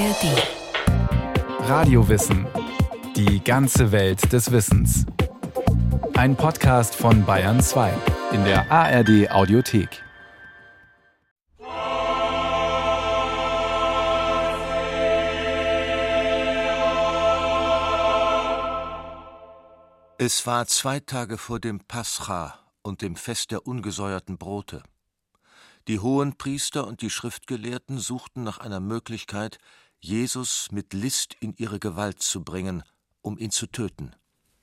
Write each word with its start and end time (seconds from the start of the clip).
ARD. 0.00 1.68
Radiowissen. 1.68 2.46
Die 3.16 3.44
ganze 3.44 3.92
Welt 3.92 4.32
des 4.32 4.50
Wissens. 4.50 5.04
Ein 6.14 6.36
Podcast 6.36 6.94
von 6.94 7.26
Bayern 7.26 7.60
2 7.60 7.92
in 8.32 8.42
der 8.44 8.72
ARD 8.72 9.30
Audiothek. 9.30 10.02
Es 20.16 20.46
war 20.46 20.66
zwei 20.66 21.00
Tage 21.00 21.36
vor 21.36 21.60
dem 21.60 21.80
Pascha 21.80 22.58
und 22.80 23.02
dem 23.02 23.16
Fest 23.16 23.50
der 23.50 23.66
ungesäuerten 23.66 24.38
Brote. 24.38 24.82
Die 25.88 25.98
Hohenpriester 25.98 26.86
und 26.86 27.02
die 27.02 27.10
Schriftgelehrten 27.10 27.98
suchten 27.98 28.44
nach 28.44 28.58
einer 28.58 28.80
Möglichkeit, 28.80 29.58
Jesus 30.00 30.72
mit 30.72 30.94
List 30.94 31.36
in 31.40 31.54
ihre 31.58 31.78
Gewalt 31.78 32.22
zu 32.22 32.42
bringen, 32.42 32.82
um 33.20 33.36
ihn 33.36 33.50
zu 33.50 33.66
töten. 33.66 34.16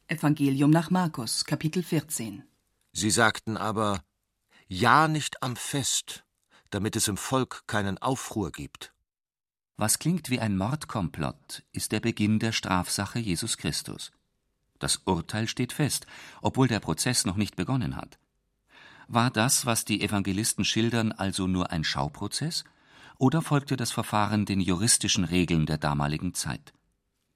Evangelium 0.07 0.71
nach 0.71 0.89
Markus, 0.89 1.45
Kapitel 1.45 1.83
14. 1.83 2.43
Sie 2.91 3.11
sagten 3.11 3.55
aber, 3.55 4.03
ja 4.67 5.07
nicht 5.07 5.43
am 5.43 5.55
Fest, 5.55 6.25
damit 6.71 6.95
es 6.95 7.07
im 7.07 7.17
Volk 7.17 7.67
keinen 7.67 7.99
Aufruhr 7.99 8.51
gibt. 8.51 8.93
Was 9.75 9.99
klingt 9.99 10.31
wie 10.31 10.39
ein 10.39 10.57
Mordkomplott, 10.57 11.63
ist 11.71 11.91
der 11.91 11.99
Beginn 11.99 12.39
der 12.39 12.51
Strafsache 12.51 13.19
Jesus 13.19 13.57
Christus. 13.57 14.11
Das 14.79 15.01
Urteil 15.05 15.47
steht 15.47 15.71
fest, 15.71 16.07
obwohl 16.41 16.67
der 16.67 16.79
Prozess 16.79 17.25
noch 17.25 17.35
nicht 17.35 17.55
begonnen 17.55 17.95
hat. 17.95 18.17
War 19.07 19.29
das, 19.29 19.67
was 19.67 19.85
die 19.85 20.01
Evangelisten 20.01 20.65
schildern, 20.65 21.11
also 21.11 21.45
nur 21.45 21.71
ein 21.71 21.83
Schauprozess? 21.83 22.63
Oder 23.19 23.41
folgte 23.41 23.77
das 23.77 23.91
Verfahren 23.91 24.45
den 24.45 24.59
juristischen 24.59 25.23
Regeln 25.23 25.65
der 25.65 25.77
damaligen 25.77 26.33
Zeit? 26.35 26.73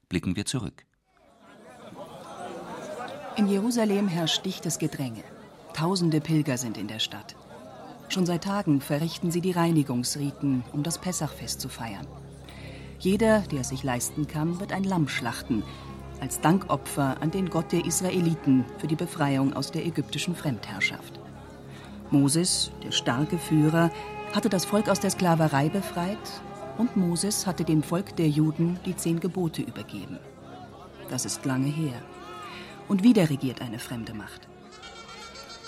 Blicken 0.09 0.35
wir 0.35 0.45
zurück. 0.45 0.85
In 3.35 3.47
Jerusalem 3.47 4.07
herrscht 4.07 4.45
dichtes 4.45 4.77
Gedränge. 4.77 5.23
Tausende 5.73 6.21
Pilger 6.21 6.57
sind 6.57 6.77
in 6.77 6.87
der 6.87 6.99
Stadt. 6.99 7.35
Schon 8.09 8.25
seit 8.25 8.43
Tagen 8.43 8.81
verrichten 8.81 9.31
sie 9.31 9.41
die 9.41 9.51
Reinigungsriten, 9.51 10.63
um 10.73 10.83
das 10.83 10.99
Pessachfest 10.99 11.61
zu 11.61 11.69
feiern. 11.69 12.05
Jeder, 12.99 13.39
der 13.39 13.61
es 13.61 13.69
sich 13.69 13.83
leisten 13.83 14.27
kann, 14.27 14.59
wird 14.59 14.73
ein 14.73 14.83
Lamm 14.83 15.07
schlachten, 15.07 15.63
als 16.19 16.41
Dankopfer 16.41 17.19
an 17.21 17.31
den 17.31 17.49
Gott 17.49 17.71
der 17.71 17.85
Israeliten 17.85 18.65
für 18.77 18.87
die 18.87 18.95
Befreiung 18.95 19.53
aus 19.53 19.71
der 19.71 19.85
ägyptischen 19.85 20.35
Fremdherrschaft. 20.35 21.19
Moses, 22.11 22.71
der 22.83 22.91
starke 22.91 23.39
Führer, 23.39 23.89
hatte 24.33 24.49
das 24.49 24.65
Volk 24.65 24.89
aus 24.89 24.99
der 24.99 25.11
Sklaverei 25.11 25.69
befreit 25.69 26.17
und 26.77 26.95
Moses 26.95 27.45
hatte 27.45 27.63
dem 27.63 27.83
Volk 27.83 28.15
der 28.15 28.29
Juden 28.29 28.79
die 28.85 28.95
zehn 28.95 29.19
Gebote 29.19 29.61
übergeben. 29.61 30.19
Das 31.09 31.25
ist 31.25 31.45
lange 31.45 31.67
her. 31.67 32.01
Und 32.87 33.03
wieder 33.03 33.29
regiert 33.29 33.61
eine 33.61 33.79
fremde 33.79 34.13
Macht. 34.13 34.47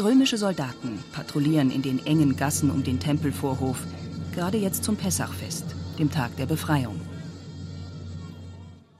Römische 0.01 0.37
Soldaten 0.37 1.03
patrouillieren 1.11 1.69
in 1.69 1.81
den 1.81 2.05
engen 2.05 2.35
Gassen 2.35 2.71
um 2.71 2.83
den 2.83 2.99
Tempelvorhof, 2.99 3.85
gerade 4.33 4.57
jetzt 4.57 4.83
zum 4.83 4.95
Pessachfest, 4.95 5.65
dem 5.99 6.09
Tag 6.09 6.35
der 6.37 6.47
Befreiung. 6.47 6.99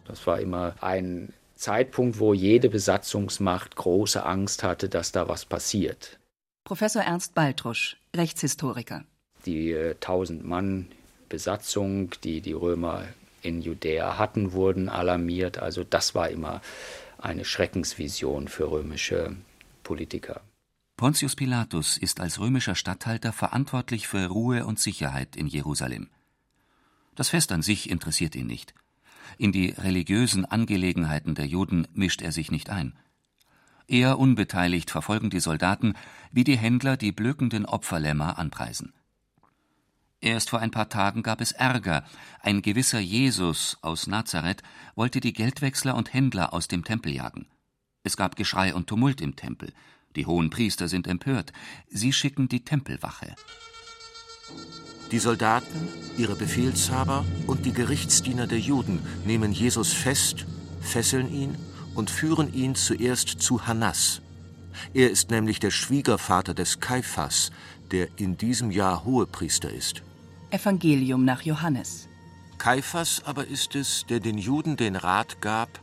Das 0.06 0.26
war 0.28 0.40
immer 0.40 0.76
ein 0.82 1.34
Zeitpunkt, 1.56 2.20
wo 2.20 2.34
jede 2.34 2.70
Besatzungsmacht 2.70 3.76
große 3.76 4.24
Angst 4.24 4.64
hatte, 4.64 4.90
dass 4.90 5.12
da 5.12 5.28
was 5.28 5.46
passiert. 5.46 6.20
Professor 6.66 7.02
Ernst 7.02 7.34
Baltrusch, 7.34 7.98
Rechtshistoriker. 8.16 9.06
Die 9.46 9.76
1000 9.76 10.46
Mann 10.46 10.88
Besatzung, 11.30 12.12
die 12.24 12.42
die 12.42 12.54
Römer 12.54 13.06
in 13.42 13.62
Judäa 13.62 14.18
hatten, 14.18 14.54
wurden 14.54 14.88
alarmiert. 14.88 15.58
Also 15.58 15.84
das 15.84 16.16
war 16.16 16.30
immer 16.30 16.62
eine 17.18 17.46
Schreckensvision 17.46 18.48
für 18.48 18.70
römische 18.70 19.36
Politiker. 19.84 20.42
Pontius 20.96 21.36
Pilatus 21.36 21.98
ist 21.98 22.20
als 22.20 22.40
römischer 22.40 22.76
Statthalter 22.76 23.34
verantwortlich 23.34 24.08
für 24.08 24.28
Ruhe 24.28 24.66
und 24.66 24.80
Sicherheit 24.80 25.36
in 25.36 25.48
Jerusalem. 25.48 26.10
Das 27.16 27.30
Fest 27.30 27.52
an 27.52 27.62
sich 27.62 27.90
interessiert 27.90 28.36
ihn 28.36 28.48
nicht. 28.48 28.74
In 29.38 29.52
die 29.52 29.72
religiösen 29.72 30.46
Angelegenheiten 30.46 31.36
der 31.36 31.48
Juden 31.48 31.88
mischt 31.94 32.22
er 32.22 32.32
sich 32.32 32.52
nicht 32.52 32.70
ein. 32.70 32.94
Eher 33.88 34.20
unbeteiligt 34.20 34.92
verfolgen 34.92 35.30
die 35.30 35.40
Soldaten, 35.40 35.96
wie 36.32 36.44
die 36.44 36.58
Händler 36.58 36.96
die 36.96 37.12
blökenden 37.12 37.66
Opferlämmer 37.66 38.38
anpreisen. 38.38 38.94
Erst 40.24 40.52
vor 40.52 40.60
ein 40.60 40.72
paar 40.72 40.88
Tagen 40.88 41.22
gab 41.22 41.42
es 41.42 41.52
Ärger. 41.52 42.06
Ein 42.40 42.62
gewisser 42.62 43.02
Jesus 43.02 43.78
aus 43.82 44.08
Nazareth 44.08 44.64
wollte 44.96 45.20
die 45.20 45.34
Geldwechsler 45.34 45.96
und 45.96 46.14
Händler 46.14 46.54
aus 46.54 46.70
dem 46.70 46.86
Tempel 46.86 47.14
jagen. 47.14 47.46
Es 48.04 48.16
gab 48.16 48.38
Geschrei 48.38 48.74
und 48.74 48.88
Tumult 48.88 49.20
im 49.20 49.36
Tempel. 49.36 49.74
Die 50.16 50.26
hohen 50.26 50.50
Priester 50.50 50.88
sind 50.88 51.08
empört. 51.08 51.52
Sie 51.90 52.14
schicken 52.14 52.48
die 52.48 52.64
Tempelwache. 52.64 53.36
Die 55.12 55.20
Soldaten, 55.20 55.90
ihre 56.18 56.38
Befehlshaber 56.38 57.26
und 57.46 57.66
die 57.66 57.74
Gerichtsdiener 57.74 58.48
der 58.48 58.60
Juden 58.60 59.06
nehmen 59.26 59.52
Jesus 59.52 59.92
fest, 59.92 60.46
fesseln 60.80 61.34
ihn 61.34 61.58
und 61.96 62.10
führen 62.10 62.54
ihn 62.54 62.76
zuerst 62.76 63.42
zu 63.42 63.68
Hannas. 63.68 64.22
Er 64.94 65.12
ist 65.12 65.32
nämlich 65.32 65.60
der 65.60 65.72
Schwiegervater 65.72 66.54
des 66.54 66.80
Kaiphas, 66.80 67.52
der 67.92 68.08
in 68.16 68.38
diesem 68.38 68.72
Jahr 68.72 69.04
Hohepriester 69.04 69.70
ist. 69.70 70.02
Evangelium 70.54 71.26
nach 71.26 71.42
Johannes. 71.42 72.08
Kaiphas 72.60 73.24
aber 73.26 73.48
ist 73.48 73.74
es, 73.74 74.06
der 74.06 74.20
den 74.20 74.38
Juden 74.38 74.78
den 74.78 74.96
Rat 74.96 75.42
gab, 75.42 75.80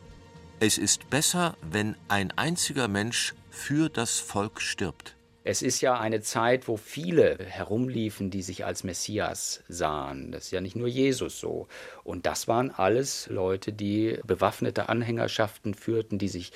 es 0.60 0.78
ist 0.78 1.10
besser, 1.10 1.56
wenn 1.60 1.97
ein 2.06 2.31
einziger 2.36 2.86
Mensch 2.86 3.34
für 3.50 3.88
das 3.88 4.20
Volk 4.20 4.60
stirbt. 4.60 5.16
Es 5.42 5.62
ist 5.62 5.81
ja 5.81 5.98
eine 5.98 6.20
Zeit, 6.20 6.69
wo 6.69 6.76
viele 6.76 7.38
herumliefen, 7.41 8.31
die 8.31 8.42
sich 8.42 8.64
als 8.64 8.84
Messias 8.84 9.64
sahen. 9.69 10.31
Das 10.31 10.44
ist 10.44 10.50
ja 10.53 10.60
nicht 10.60 10.76
nur 10.76 10.87
Jesus 10.87 11.41
so. 11.41 11.66
Und 12.04 12.26
das 12.26 12.47
waren 12.47 12.70
alles 12.70 13.26
Leute, 13.28 13.72
die 13.72 14.20
bewaffnete 14.25 14.88
Anhängerschaften 14.88 15.75
führten, 15.75 16.19
die 16.19 16.28
sich 16.28 16.52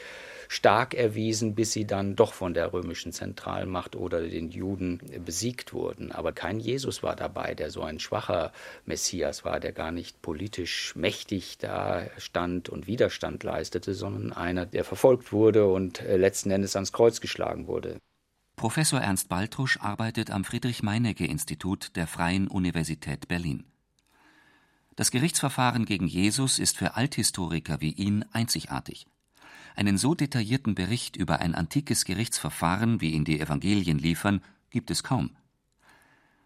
stark 0.54 0.94
erwiesen, 0.94 1.56
bis 1.56 1.72
sie 1.72 1.84
dann 1.84 2.14
doch 2.14 2.32
von 2.32 2.54
der 2.54 2.72
römischen 2.72 3.10
Zentralmacht 3.10 3.96
oder 3.96 4.22
den 4.22 4.50
Juden 4.50 5.00
besiegt 5.24 5.72
wurden. 5.72 6.12
Aber 6.12 6.32
kein 6.32 6.60
Jesus 6.60 7.02
war 7.02 7.16
dabei, 7.16 7.54
der 7.54 7.70
so 7.70 7.82
ein 7.82 7.98
schwacher 7.98 8.52
Messias 8.86 9.44
war, 9.44 9.58
der 9.58 9.72
gar 9.72 9.90
nicht 9.90 10.22
politisch 10.22 10.94
mächtig 10.94 11.58
da 11.58 12.06
stand 12.18 12.68
und 12.68 12.86
Widerstand 12.86 13.42
leistete, 13.42 13.94
sondern 13.94 14.32
einer, 14.32 14.64
der 14.64 14.84
verfolgt 14.84 15.32
wurde 15.32 15.66
und 15.66 16.00
letzten 16.02 16.52
Endes 16.52 16.76
ans 16.76 16.92
Kreuz 16.92 17.20
geschlagen 17.20 17.66
wurde. 17.66 17.98
Professor 18.54 19.00
Ernst 19.00 19.28
Baltrusch 19.28 19.80
arbeitet 19.80 20.30
am 20.30 20.44
Friedrich-Meinecke-Institut 20.44 21.96
der 21.96 22.06
Freien 22.06 22.46
Universität 22.46 23.26
Berlin. 23.26 23.64
Das 24.94 25.10
Gerichtsverfahren 25.10 25.84
gegen 25.84 26.06
Jesus 26.06 26.60
ist 26.60 26.76
für 26.76 26.94
Althistoriker 26.94 27.80
wie 27.80 27.90
ihn 27.90 28.24
einzigartig. 28.30 29.06
Einen 29.74 29.98
so 29.98 30.14
detaillierten 30.14 30.74
Bericht 30.74 31.16
über 31.16 31.40
ein 31.40 31.54
antikes 31.54 32.04
Gerichtsverfahren, 32.04 33.00
wie 33.00 33.10
ihn 33.10 33.24
die 33.24 33.40
Evangelien 33.40 33.98
liefern, 33.98 34.40
gibt 34.70 34.90
es 34.90 35.02
kaum. 35.02 35.30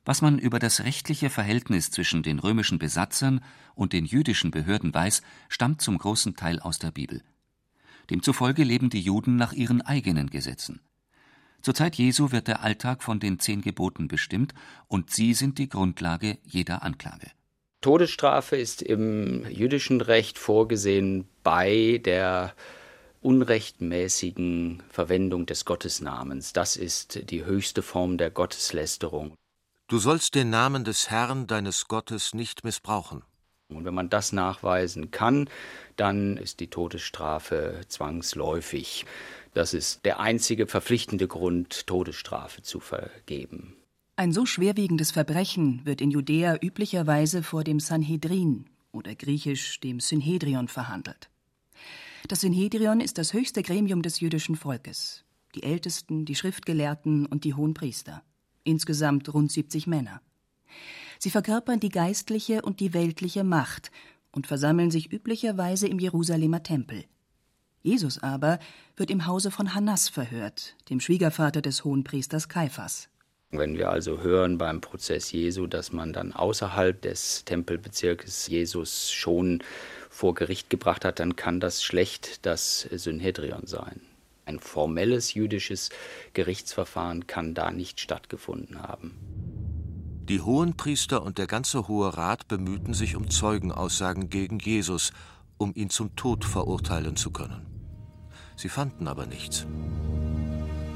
Was 0.04 0.22
man 0.22 0.38
über 0.38 0.58
das 0.58 0.84
rechtliche 0.84 1.28
Verhältnis 1.28 1.90
zwischen 1.90 2.22
den 2.22 2.38
römischen 2.38 2.78
Besatzern 2.78 3.44
und 3.74 3.92
den 3.92 4.06
jüdischen 4.06 4.50
Behörden 4.50 4.94
weiß, 4.94 5.20
stammt 5.50 5.82
zum 5.82 5.98
großen 5.98 6.34
Teil 6.34 6.60
aus 6.60 6.78
der 6.78 6.90
Bibel. 6.90 7.22
Demzufolge 8.08 8.64
leben 8.64 8.88
die 8.88 9.02
Juden 9.02 9.36
nach 9.36 9.52
ihren 9.52 9.82
eigenen 9.82 10.30
Gesetzen. 10.30 10.80
Zur 11.60 11.74
Zeit 11.74 11.96
Jesu 11.96 12.32
wird 12.32 12.48
der 12.48 12.62
Alltag 12.62 13.02
von 13.02 13.20
den 13.20 13.38
zehn 13.38 13.60
Geboten 13.60 14.08
bestimmt, 14.08 14.54
und 14.86 15.10
sie 15.10 15.34
sind 15.34 15.58
die 15.58 15.68
Grundlage 15.68 16.38
jeder 16.44 16.82
Anklage. 16.82 17.30
Todesstrafe 17.82 18.56
ist 18.56 18.80
im 18.80 19.44
jüdischen 19.50 20.00
Recht 20.00 20.38
vorgesehen 20.38 21.28
bei 21.42 22.00
der 22.02 22.54
unrechtmäßigen 23.20 24.82
Verwendung 24.90 25.46
des 25.46 25.64
Gottesnamens. 25.64 26.52
Das 26.52 26.76
ist 26.76 27.30
die 27.30 27.44
höchste 27.44 27.82
Form 27.82 28.18
der 28.18 28.30
Gotteslästerung. 28.30 29.34
Du 29.88 29.98
sollst 29.98 30.34
den 30.34 30.50
Namen 30.50 30.84
des 30.84 31.10
Herrn 31.10 31.46
deines 31.46 31.88
Gottes 31.88 32.34
nicht 32.34 32.64
missbrauchen. 32.64 33.22
Und 33.68 33.84
wenn 33.84 33.94
man 33.94 34.08
das 34.08 34.32
nachweisen 34.32 35.10
kann, 35.10 35.48
dann 35.96 36.36
ist 36.36 36.60
die 36.60 36.68
Todesstrafe 36.68 37.82
zwangsläufig. 37.88 39.04
Das 39.54 39.74
ist 39.74 40.04
der 40.04 40.20
einzige 40.20 40.66
verpflichtende 40.66 41.28
Grund, 41.28 41.86
Todesstrafe 41.86 42.62
zu 42.62 42.80
vergeben. 42.80 43.76
Ein 44.16 44.32
so 44.32 44.46
schwerwiegendes 44.46 45.10
Verbrechen 45.10 45.82
wird 45.84 46.00
in 46.00 46.10
Judäa 46.10 46.58
üblicherweise 46.60 47.42
vor 47.42 47.62
dem 47.62 47.78
Sanhedrin 47.78 48.66
oder 48.90 49.14
griechisch 49.14 49.80
dem 49.80 50.00
Synhedrion 50.00 50.68
verhandelt. 50.68 51.28
Das 52.26 52.40
Synhedrion 52.40 53.00
ist 53.00 53.18
das 53.18 53.32
höchste 53.32 53.62
Gremium 53.62 54.02
des 54.02 54.20
jüdischen 54.20 54.56
Volkes. 54.56 55.24
Die 55.54 55.62
Ältesten, 55.62 56.24
die 56.24 56.34
Schriftgelehrten 56.34 57.26
und 57.26 57.44
die 57.44 57.54
Hohenpriester. 57.54 58.22
Insgesamt 58.64 59.32
rund 59.32 59.52
70 59.52 59.86
Männer. 59.86 60.20
Sie 61.18 61.30
verkörpern 61.30 61.80
die 61.80 61.88
geistliche 61.88 62.62
und 62.62 62.80
die 62.80 62.92
weltliche 62.92 63.44
Macht 63.44 63.90
und 64.32 64.46
versammeln 64.46 64.90
sich 64.90 65.12
üblicherweise 65.12 65.86
im 65.88 65.98
Jerusalemer 65.98 66.62
Tempel. 66.62 67.04
Jesus 67.82 68.18
aber 68.22 68.58
wird 68.96 69.10
im 69.10 69.26
Hause 69.26 69.50
von 69.50 69.74
Hannas 69.74 70.08
verhört, 70.08 70.76
dem 70.90 71.00
Schwiegervater 71.00 71.62
des 71.62 71.84
Hohenpriesters 71.84 72.48
Kaiphas. 72.48 73.08
Wenn 73.50 73.78
wir 73.78 73.88
also 73.88 74.20
hören 74.20 74.58
beim 74.58 74.82
Prozess 74.82 75.32
Jesu, 75.32 75.66
dass 75.66 75.90
man 75.90 76.12
dann 76.12 76.34
außerhalb 76.34 77.00
des 77.00 77.46
Tempelbezirkes 77.46 78.46
Jesus 78.48 79.10
schon 79.10 79.62
vor 80.08 80.34
Gericht 80.34 80.70
gebracht 80.70 81.04
hat, 81.04 81.20
dann 81.20 81.36
kann 81.36 81.60
das 81.60 81.82
schlecht 81.82 82.46
das 82.46 82.80
Synhedrion 82.90 83.66
sein. 83.66 84.00
Ein 84.44 84.60
formelles 84.60 85.34
jüdisches 85.34 85.90
Gerichtsverfahren 86.32 87.26
kann 87.26 87.54
da 87.54 87.70
nicht 87.70 88.00
stattgefunden 88.00 88.82
haben. 88.82 89.14
Die 90.28 90.40
Hohenpriester 90.40 91.22
und 91.22 91.38
der 91.38 91.46
ganze 91.46 91.88
Hohe 91.88 92.16
Rat 92.16 92.48
bemühten 92.48 92.94
sich 92.94 93.16
um 93.16 93.30
Zeugenaussagen 93.30 94.28
gegen 94.30 94.58
Jesus, 94.58 95.12
um 95.56 95.74
ihn 95.74 95.90
zum 95.90 96.16
Tod 96.16 96.44
verurteilen 96.44 97.16
zu 97.16 97.30
können. 97.30 97.66
Sie 98.56 98.68
fanden 98.68 99.08
aber 99.08 99.26
nichts. 99.26 99.66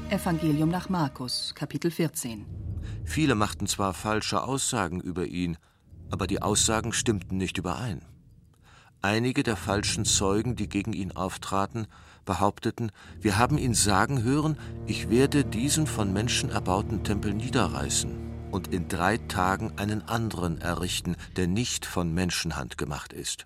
Evangelium 0.09 0.69
nach 0.69 0.89
Markus, 0.89 1.53
Kapitel 1.55 1.89
14. 1.89 2.45
Viele 3.05 3.35
machten 3.35 3.67
zwar 3.67 3.93
falsche 3.93 4.43
Aussagen 4.43 4.99
über 4.99 5.25
ihn, 5.25 5.57
aber 6.11 6.27
die 6.27 6.41
Aussagen 6.41 6.93
stimmten 6.93 7.37
nicht 7.37 7.57
überein. 7.57 8.05
Einige 9.05 9.43
der 9.43 9.57
falschen 9.57 10.05
Zeugen, 10.05 10.55
die 10.55 10.69
gegen 10.69 10.93
ihn 10.93 11.11
auftraten, 11.11 11.87
behaupteten, 12.23 12.89
wir 13.19 13.37
haben 13.37 13.57
ihn 13.57 13.73
sagen 13.73 14.23
hören, 14.23 14.57
ich 14.87 15.09
werde 15.09 15.43
diesen 15.43 15.87
von 15.87 16.13
Menschen 16.13 16.49
erbauten 16.49 17.03
Tempel 17.03 17.33
niederreißen 17.33 18.49
und 18.49 18.69
in 18.69 18.87
drei 18.87 19.17
Tagen 19.17 19.77
einen 19.77 20.07
anderen 20.07 20.61
errichten, 20.61 21.17
der 21.35 21.47
nicht 21.47 21.85
von 21.85 22.13
Menschenhand 22.13 22.77
gemacht 22.77 23.11
ist. 23.11 23.45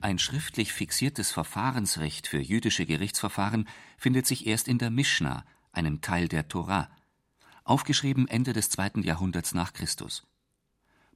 Ein 0.00 0.18
schriftlich 0.18 0.72
fixiertes 0.72 1.30
Verfahrensrecht 1.30 2.26
für 2.26 2.40
jüdische 2.40 2.86
Gerichtsverfahren 2.86 3.68
findet 3.98 4.26
sich 4.26 4.48
erst 4.48 4.66
in 4.66 4.78
der 4.78 4.90
Mishnah, 4.90 5.44
einem 5.70 6.00
Teil 6.00 6.26
der 6.26 6.48
Torah, 6.48 6.88
aufgeschrieben 7.62 8.26
Ende 8.26 8.52
des 8.52 8.68
zweiten 8.68 9.04
Jahrhunderts 9.04 9.54
nach 9.54 9.72
Christus. 9.72 10.26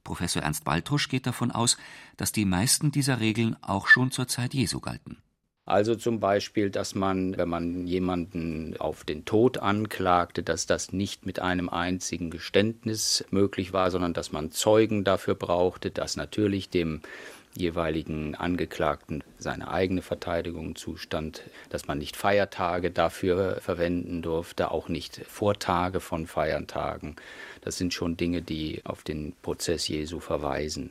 Professor 0.05 0.43
Ernst 0.43 0.65
Baltrusch 0.65 1.09
geht 1.09 1.27
davon 1.27 1.51
aus, 1.51 1.77
dass 2.17 2.31
die 2.31 2.45
meisten 2.45 2.93
dieser 2.93 3.21
Regeln 3.21 3.57
auch 3.63 3.89
schon 3.89 4.11
zur 4.11 4.29
Zeit 4.29 4.55
Jesu 4.55 4.81
galten. 4.81 5.19
Also 5.67 5.95
zum 5.95 6.21
Beispiel, 6.21 6.69
dass 6.69 6.95
man, 6.95 7.39
wenn 7.39 7.49
man 7.49 7.87
jemanden 7.87 8.77
auf 8.79 9.05
den 9.05 9.25
Tod 9.25 9.59
anklagte, 9.59 10.43
dass 10.43 10.67
das 10.67 10.93
nicht 10.93 11.25
mit 11.25 11.39
einem 11.39 11.71
einzigen 11.71 12.29
Geständnis 12.29 13.25
möglich 13.31 13.73
war, 13.73 13.91
sondern 13.91 14.13
dass 14.13 14.31
man 14.31 14.51
Zeugen 14.51 15.05
dafür 15.05 15.35
brauchte, 15.35 15.91
dass 15.91 16.17
natürlich 16.17 16.69
dem 16.69 17.01
jeweiligen 17.57 18.35
Angeklagten 18.35 19.23
seine 19.39 19.69
eigene 19.69 20.03
Verteidigung 20.03 20.77
zustand, 20.77 21.43
dass 21.71 21.87
man 21.87 21.99
nicht 21.99 22.17
Feiertage 22.17 22.91
dafür 22.91 23.61
verwenden 23.61 24.23
durfte, 24.23 24.71
auch 24.71 24.89
nicht 24.89 25.21
Vortage 25.29 26.01
von 26.01 26.27
Feiertagen. 26.27 27.17
Das 27.61 27.77
sind 27.77 27.95
schon 27.95 28.17
Dinge, 28.17 28.43
die 28.43 28.83
auf 28.85 29.03
den 29.03 29.35
Prozess 29.43 29.89
Jesu 29.89 30.21
verweisen. 30.21 30.91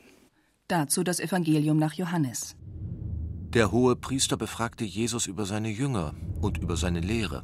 Dazu 0.68 1.04
das 1.04 1.20
Evangelium 1.20 1.78
nach 1.78 1.94
Johannes. 1.94 2.56
Der 3.54 3.72
hohe 3.72 3.96
Priester 3.96 4.38
befragte 4.38 4.84
Jesus 4.84 5.28
über 5.28 5.46
seine 5.46 5.70
Jünger 5.70 6.16
und 6.42 6.58
über 6.58 6.76
seine 6.76 7.02
Lehre. 7.02 7.44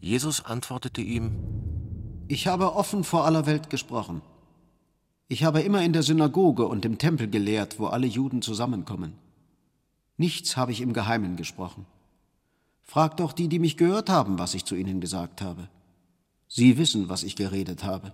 Jesus 0.00 0.44
antwortete 0.44 1.00
ihm 1.00 1.32
Ich 2.28 2.46
habe 2.46 2.74
offen 2.74 3.04
vor 3.04 3.24
aller 3.24 3.46
Welt 3.46 3.70
gesprochen. 3.70 4.20
Ich 5.32 5.44
habe 5.44 5.62
immer 5.62 5.82
in 5.82 5.94
der 5.94 6.02
Synagoge 6.02 6.66
und 6.66 6.84
im 6.84 6.98
Tempel 6.98 7.26
gelehrt, 7.26 7.78
wo 7.78 7.86
alle 7.86 8.06
Juden 8.06 8.42
zusammenkommen. 8.42 9.14
Nichts 10.18 10.58
habe 10.58 10.72
ich 10.72 10.82
im 10.82 10.92
Geheimen 10.92 11.36
gesprochen. 11.36 11.86
Fragt 12.82 13.18
doch 13.18 13.32
die, 13.32 13.48
die 13.48 13.58
mich 13.58 13.78
gehört 13.78 14.10
haben, 14.10 14.38
was 14.38 14.52
ich 14.52 14.66
zu 14.66 14.74
ihnen 14.74 15.00
gesagt 15.00 15.40
habe. 15.40 15.70
Sie 16.48 16.76
wissen, 16.76 17.08
was 17.08 17.22
ich 17.22 17.34
geredet 17.34 17.82
habe. 17.82 18.12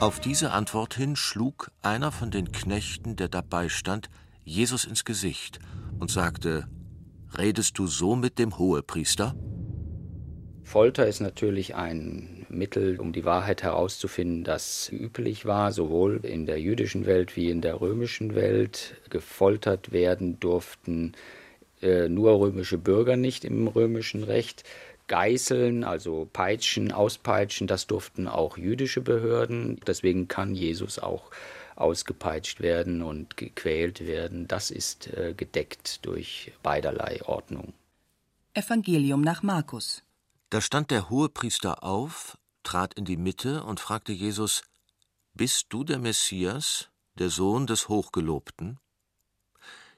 Auf 0.00 0.20
diese 0.20 0.50
Antwort 0.50 0.92
hin 0.92 1.16
schlug 1.16 1.70
einer 1.80 2.12
von 2.12 2.30
den 2.30 2.52
Knechten, 2.52 3.16
der 3.16 3.30
dabei 3.30 3.70
stand, 3.70 4.10
Jesus 4.44 4.84
ins 4.84 5.06
Gesicht 5.06 5.60
und 5.98 6.10
sagte: 6.10 6.68
Redest 7.38 7.78
du 7.78 7.86
so 7.86 8.16
mit 8.16 8.38
dem 8.38 8.58
Hohepriester? 8.58 9.34
Folter 10.62 11.06
ist 11.06 11.20
natürlich 11.20 11.74
ein 11.74 12.33
Mittel, 12.54 12.98
um 13.00 13.12
die 13.12 13.24
Wahrheit 13.24 13.62
herauszufinden, 13.62 14.44
das 14.44 14.90
üblich 14.92 15.44
war, 15.46 15.72
sowohl 15.72 16.24
in 16.24 16.46
der 16.46 16.60
jüdischen 16.60 17.06
Welt 17.06 17.36
wie 17.36 17.50
in 17.50 17.60
der 17.60 17.80
römischen 17.80 18.34
Welt. 18.34 18.96
Gefoltert 19.10 19.92
werden 19.92 20.40
durften 20.40 21.12
äh, 21.82 22.08
nur 22.08 22.38
römische 22.38 22.78
Bürger 22.78 23.16
nicht 23.16 23.44
im 23.44 23.68
römischen 23.68 24.24
Recht. 24.24 24.64
Geißeln, 25.06 25.84
also 25.84 26.28
Peitschen, 26.32 26.90
Auspeitschen, 26.90 27.66
das 27.66 27.86
durften 27.86 28.26
auch 28.26 28.56
jüdische 28.56 29.02
Behörden. 29.02 29.78
Deswegen 29.86 30.28
kann 30.28 30.54
Jesus 30.54 30.98
auch 30.98 31.30
ausgepeitscht 31.76 32.60
werden 32.60 33.02
und 33.02 33.36
gequält 33.36 34.06
werden. 34.06 34.48
Das 34.48 34.70
ist 34.70 35.12
äh, 35.12 35.34
gedeckt 35.36 36.06
durch 36.06 36.52
beiderlei 36.62 37.20
Ordnung. 37.24 37.74
Evangelium 38.54 39.20
nach 39.20 39.42
Markus. 39.42 40.02
Da 40.50 40.60
stand 40.60 40.90
der 40.90 41.10
Hohepriester 41.10 41.82
auf, 41.82 42.38
trat 42.64 42.94
in 42.94 43.04
die 43.04 43.16
Mitte 43.16 43.62
und 43.62 43.78
fragte 43.78 44.12
Jesus: 44.12 44.62
Bist 45.34 45.66
du 45.68 45.84
der 45.84 45.98
Messias, 45.98 46.88
der 47.18 47.30
Sohn 47.30 47.66
des 47.66 47.88
Hochgelobten? 47.88 48.78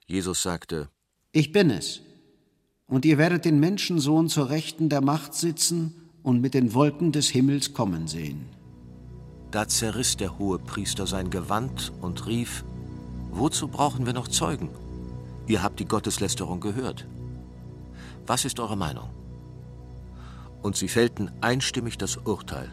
Jesus 0.06 0.42
sagte: 0.42 0.90
Ich 1.32 1.52
bin 1.52 1.70
es 1.70 2.02
und 2.86 3.04
ihr 3.04 3.18
werdet 3.18 3.44
den 3.44 3.58
Menschensohn 3.58 4.28
zur 4.28 4.50
Rechten 4.50 4.88
der 4.88 5.00
Macht 5.00 5.34
sitzen 5.34 6.10
und 6.22 6.40
mit 6.40 6.54
den 6.54 6.74
Wolken 6.74 7.12
des 7.12 7.28
Himmels 7.28 7.72
kommen 7.72 8.06
sehen. 8.06 8.48
Da 9.50 9.68
zerriss 9.68 10.16
der 10.16 10.38
hohe 10.38 10.58
Priester 10.58 11.06
sein 11.06 11.30
Gewand 11.30 11.92
und 12.00 12.26
rief, 12.26 12.64
Wozu 13.30 13.68
brauchen 13.68 14.06
wir 14.06 14.12
noch 14.12 14.28
Zeugen? 14.28 14.70
Ihr 15.46 15.62
habt 15.62 15.78
die 15.78 15.84
Gotteslästerung 15.84 16.60
gehört. 16.60 17.06
Was 18.26 18.44
ist 18.44 18.58
eure 18.58 18.76
Meinung? 18.76 19.10
Und 20.66 20.74
sie 20.74 20.88
fällten 20.88 21.30
einstimmig 21.42 21.96
das 21.96 22.16
Urteil. 22.16 22.68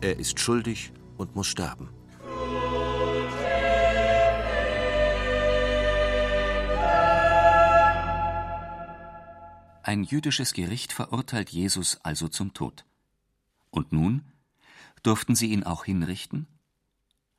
Er 0.00 0.18
ist 0.18 0.40
schuldig 0.40 0.94
und 1.18 1.36
muss 1.36 1.46
sterben. 1.46 1.90
Ein 9.82 10.04
jüdisches 10.04 10.54
Gericht 10.54 10.94
verurteilt 10.94 11.50
Jesus 11.50 11.98
also 12.02 12.28
zum 12.28 12.54
Tod. 12.54 12.86
Und 13.68 13.92
nun? 13.92 14.22
Durften 15.02 15.34
sie 15.34 15.48
ihn 15.48 15.64
auch 15.64 15.84
hinrichten? 15.84 16.46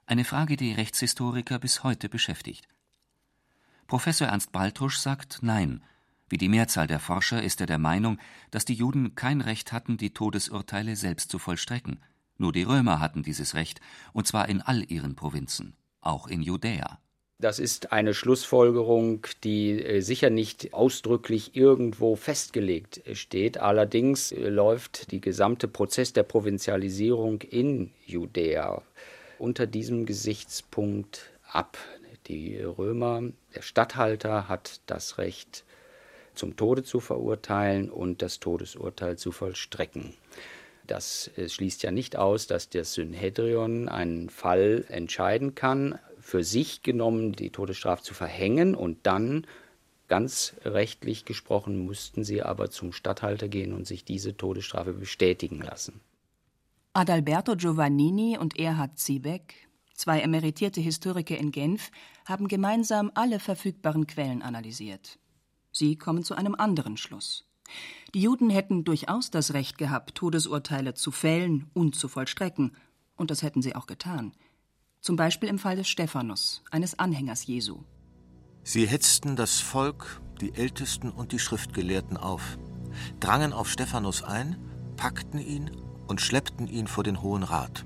Eine 0.06 0.24
Frage, 0.24 0.56
die 0.56 0.74
Rechtshistoriker 0.74 1.58
bis 1.58 1.84
heute 1.84 2.10
beschäftigt. 2.10 2.68
Professor 3.88 4.28
Ernst 4.28 4.52
Baltrusch 4.52 5.00
sagt 5.00 5.40
Nein. 5.42 5.84
Wie 6.30 6.38
die 6.38 6.50
Mehrzahl 6.50 6.88
der 6.88 7.00
Forscher 7.00 7.44
ist 7.44 7.62
er 7.62 7.68
der 7.68 7.78
Meinung, 7.78 8.20
dass 8.52 8.66
die 8.66 8.74
Juden 8.74 9.16
kein 9.16 9.42
Recht 9.42 9.72
hatten, 9.72 9.98
die 9.98 10.14
Todesurteile 10.14 10.96
selbst 10.96 11.30
zu 11.30 11.38
vollstrecken. 11.38 12.00
Nur 12.38 12.52
die 12.52 12.64
Römer 12.64 13.00
hatten 13.00 13.24
dieses 13.24 13.54
Recht, 13.54 13.80
und 14.12 14.28
zwar 14.28 14.50
in 14.50 14.62
all 14.62 14.84
ihren 14.92 15.16
Provinzen, 15.16 15.76
auch 16.02 16.28
in 16.28 16.42
Judäa. 16.42 17.00
Das 17.38 17.60
ist 17.60 17.92
eine 17.92 18.14
Schlussfolgerung, 18.14 19.28
die 19.44 19.84
äh, 19.84 20.00
sicher 20.00 20.30
nicht 20.30 20.74
ausdrücklich 20.74 21.56
irgendwo 21.56 22.16
festgelegt 22.16 23.02
steht. 23.14 23.58
Allerdings 23.58 24.32
äh, 24.32 24.48
läuft 24.48 25.12
der 25.12 25.20
gesamte 25.20 25.68
Prozess 25.68 26.14
der 26.14 26.24
Provinzialisierung 26.24 27.42
in 27.42 27.92
Judäa 28.06 28.82
unter 29.38 29.68
diesem 29.68 30.06
Gesichtspunkt 30.06 31.30
ab. 31.52 31.78
Die 32.28 32.58
Römer, 32.58 33.22
der 33.54 33.62
Statthalter 33.62 34.48
hat 34.48 34.80
das 34.86 35.18
Recht, 35.18 35.66
zum 36.36 36.56
Tode 36.56 36.84
zu 36.84 37.00
verurteilen 37.00 37.90
und 37.90 38.22
das 38.22 38.40
Todesurteil 38.40 39.18
zu 39.18 39.32
vollstrecken. 39.32 40.14
Das 40.88 41.32
schließt 41.48 41.84
ja 41.84 41.92
nicht 41.92 42.16
aus, 42.16 42.48
dass 42.48 42.70
das 42.70 42.94
Synhedrion 42.94 43.90
einen 43.90 44.30
Fall 44.30 44.86
entscheiden 44.90 45.56
kann, 45.56 45.98
für 46.20 46.44
sich 46.44 46.82
genommen, 46.82 47.34
die 47.34 47.50
Todesstrafe 47.50 48.04
zu 48.04 48.14
verhängen 48.14 48.76
und 48.76 48.98
dann 49.04 49.46
ganz 50.08 50.54
rechtlich 50.64 51.26
gesprochen 51.26 51.86
mussten 51.86 52.24
sie 52.24 52.42
aber 52.42 52.70
zum 52.70 52.92
Statthalter 52.92 53.48
gehen 53.48 53.74
und 53.74 53.88
sich 53.88 54.06
diese 54.06 54.36
Todesstrafe 54.38 54.94
bestätigen 54.94 55.62
lassen. 55.62 56.02
Adalberto 56.94 57.56
Giovannini 57.56 58.38
und 58.38 58.58
Erhard 58.58 58.98
Ziebeck, 58.98 59.68
zwei 59.94 60.22
emeritierte 60.22 60.82
Historiker 60.82 61.38
in 61.38 61.52
Genf, 61.52 61.92
haben 62.26 62.48
gemeinsam 62.48 63.12
alle 63.16 63.40
verfügbaren 63.40 64.08
Quellen 64.08 64.42
analysiert. 64.42 65.20
Sie 65.78 65.98
kommen 65.98 66.24
zu 66.24 66.36
einem 66.36 66.56
anderen 66.56 66.96
Schluss. 66.96 67.44
Die 68.14 68.22
Juden 68.22 68.50
hätten 68.50 68.86
durchaus 68.86 69.30
das 69.30 69.54
Recht 69.54 69.78
gehabt, 69.78 70.16
Todesurteile 70.16 70.94
zu 70.94 71.12
fällen 71.12 71.70
und 71.74 71.96
zu 71.96 72.08
vollstrecken, 72.08 72.78
und 73.18 73.30
das 73.30 73.42
hätten 73.42 73.62
sie 73.62 73.76
auch 73.76 73.86
getan. 73.86 74.32
Zum 75.02 75.18
Beispiel 75.18 75.50
im 75.50 75.60
Fall 75.60 75.76
des 75.76 75.90
Stephanus, 75.90 76.64
eines 76.72 76.98
Anhängers 76.98 77.46
Jesu. 77.46 77.84
Sie 78.64 78.88
hetzten 78.88 79.36
das 79.36 79.60
Volk, 79.60 80.22
die 80.40 80.56
Ältesten 80.56 81.12
und 81.12 81.34
die 81.34 81.40
Schriftgelehrten 81.40 82.16
auf, 82.16 82.58
drangen 83.20 83.52
auf 83.52 83.70
Stephanus 83.70 84.24
ein, 84.24 84.58
packten 84.96 85.40
ihn 85.40 85.72
und 86.08 86.22
schleppten 86.22 86.68
ihn 86.68 86.88
vor 86.88 87.04
den 87.04 87.22
Hohen 87.22 87.44
Rat. 87.44 87.86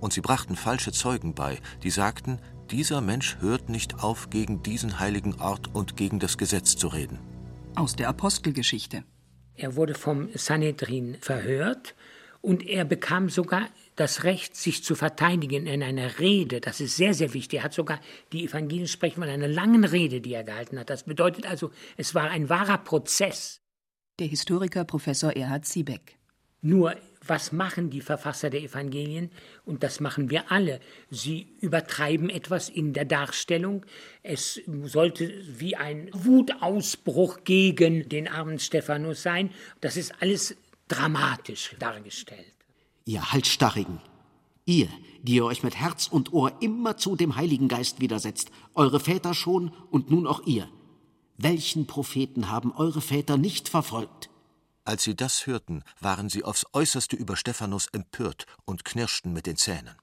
Und 0.00 0.14
sie 0.14 0.22
brachten 0.22 0.56
falsche 0.56 0.92
Zeugen 0.92 1.34
bei, 1.34 1.60
die 1.82 1.90
sagten, 1.90 2.40
dieser 2.70 3.00
Mensch 3.00 3.38
hört 3.40 3.68
nicht 3.68 4.02
auf, 4.02 4.30
gegen 4.30 4.62
diesen 4.62 5.00
heiligen 5.00 5.40
Ort 5.40 5.74
und 5.74 5.96
gegen 5.96 6.18
das 6.18 6.38
Gesetz 6.38 6.76
zu 6.76 6.88
reden. 6.88 7.18
Aus 7.74 7.96
der 7.96 8.08
Apostelgeschichte. 8.08 9.04
Er 9.54 9.76
wurde 9.76 9.94
vom 9.94 10.28
Sanhedrin 10.34 11.16
verhört 11.20 11.94
und 12.40 12.66
er 12.66 12.84
bekam 12.84 13.28
sogar 13.28 13.68
das 13.96 14.22
Recht, 14.22 14.54
sich 14.54 14.84
zu 14.84 14.94
verteidigen 14.94 15.66
in 15.66 15.82
einer 15.82 16.20
Rede. 16.20 16.60
Das 16.60 16.80
ist 16.80 16.96
sehr, 16.96 17.14
sehr 17.14 17.34
wichtig. 17.34 17.58
Er 17.58 17.64
hat 17.64 17.74
sogar, 17.74 18.00
die 18.32 18.44
Evangelien 18.44 18.86
sprechen 18.86 19.20
von 19.20 19.28
einer 19.28 19.48
langen 19.48 19.84
Rede, 19.84 20.20
die 20.20 20.34
er 20.34 20.44
gehalten 20.44 20.78
hat. 20.78 20.90
Das 20.90 21.02
bedeutet 21.02 21.46
also, 21.46 21.72
es 21.96 22.14
war 22.14 22.30
ein 22.30 22.48
wahrer 22.48 22.78
Prozess. 22.78 23.60
Der 24.20 24.28
Historiker 24.28 24.84
Professor 24.84 25.34
Erhard 25.34 25.66
Siebeck. 25.66 26.16
Nur, 26.60 26.94
was 27.28 27.52
machen 27.52 27.90
die 27.90 28.00
Verfasser 28.00 28.50
der 28.50 28.62
Evangelien? 28.62 29.30
Und 29.64 29.82
das 29.82 30.00
machen 30.00 30.30
wir 30.30 30.50
alle. 30.50 30.80
Sie 31.10 31.48
übertreiben 31.60 32.30
etwas 32.30 32.68
in 32.68 32.92
der 32.92 33.04
Darstellung. 33.04 33.84
Es 34.22 34.60
sollte 34.84 35.32
wie 35.58 35.76
ein 35.76 36.10
Wutausbruch 36.12 37.44
gegen 37.44 38.08
den 38.08 38.28
armen 38.28 38.58
Stephanus 38.58 39.22
sein. 39.22 39.50
Das 39.80 39.96
ist 39.96 40.12
alles 40.20 40.56
dramatisch 40.88 41.76
dargestellt. 41.78 42.54
Ihr 43.04 43.32
Halsstarrigen, 43.32 44.00
ihr, 44.64 44.88
die 45.22 45.36
ihr 45.36 45.44
euch 45.44 45.62
mit 45.62 45.76
Herz 45.76 46.08
und 46.08 46.32
Ohr 46.32 46.52
immer 46.60 46.96
zu 46.96 47.16
dem 47.16 47.36
Heiligen 47.36 47.68
Geist 47.68 48.00
widersetzt, 48.00 48.50
eure 48.74 49.00
Väter 49.00 49.34
schon 49.34 49.72
und 49.90 50.10
nun 50.10 50.26
auch 50.26 50.46
ihr. 50.46 50.68
Welchen 51.36 51.86
Propheten 51.86 52.50
haben 52.50 52.72
eure 52.72 53.00
Väter 53.00 53.36
nicht 53.36 53.68
verfolgt? 53.68 54.27
Als 54.88 55.02
sie 55.02 55.14
das 55.14 55.46
hörten, 55.46 55.84
waren 56.00 56.30
sie 56.30 56.44
aufs 56.44 56.64
äußerste 56.72 57.14
über 57.14 57.36
Stephanus 57.36 57.88
empört 57.92 58.46
und 58.64 58.86
knirschten 58.86 59.34
mit 59.34 59.44
den 59.44 59.58
Zähnen. 59.58 59.94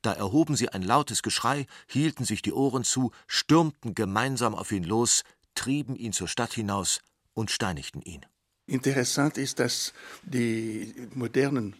Da 0.00 0.12
erhoben 0.12 0.54
sie 0.54 0.68
ein 0.68 0.82
lautes 0.82 1.24
Geschrei, 1.24 1.66
hielten 1.88 2.24
sich 2.24 2.40
die 2.40 2.52
Ohren 2.52 2.84
zu, 2.84 3.10
stürmten 3.26 3.96
gemeinsam 3.96 4.54
auf 4.54 4.70
ihn 4.70 4.84
los, 4.84 5.24
trieben 5.56 5.96
ihn 5.96 6.12
zur 6.12 6.28
Stadt 6.28 6.52
hinaus 6.52 7.00
und 7.34 7.50
steinigten 7.50 8.00
ihn. 8.00 8.24
Interessant 8.68 9.38
ist, 9.38 9.58
dass 9.58 9.92
die 10.22 11.08
modernen 11.12 11.74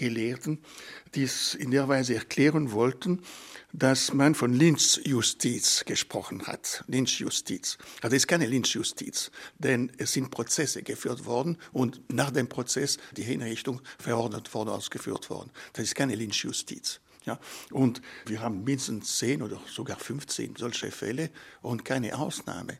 Gelehrten 0.00 0.62
dies 1.14 1.54
in 1.54 1.70
der 1.70 1.86
Weise 1.86 2.14
erklären 2.14 2.72
wollten, 2.72 3.20
dass 3.74 4.14
man 4.14 4.34
von 4.34 4.54
Lynchjustiz 4.54 5.84
gesprochen 5.84 6.46
hat. 6.46 6.82
Lynchjustiz. 6.86 7.76
Also 8.00 8.16
es 8.16 8.22
ist 8.22 8.26
keine 8.26 8.46
Lynchjustiz, 8.46 9.30
denn 9.58 9.92
es 9.98 10.12
sind 10.12 10.30
Prozesse 10.30 10.82
geführt 10.82 11.26
worden 11.26 11.58
und 11.72 12.00
nach 12.10 12.30
dem 12.30 12.48
Prozess 12.48 12.96
die 13.14 13.22
Hinrichtung 13.22 13.82
verordnet 13.98 14.52
worden, 14.54 14.70
ausgeführt 14.70 15.28
worden. 15.28 15.50
Das 15.74 15.84
ist 15.84 15.94
keine 15.94 16.14
Lynchjustiz. 16.14 17.00
Ja, 17.26 17.38
und 17.70 18.00
wir 18.24 18.40
haben 18.40 18.64
mindestens 18.64 19.18
zehn 19.18 19.42
oder 19.42 19.60
sogar 19.66 19.98
15 19.98 20.56
solche 20.56 20.90
Fälle 20.90 21.30
und 21.60 21.84
keine 21.84 22.18
Ausnahme. 22.18 22.78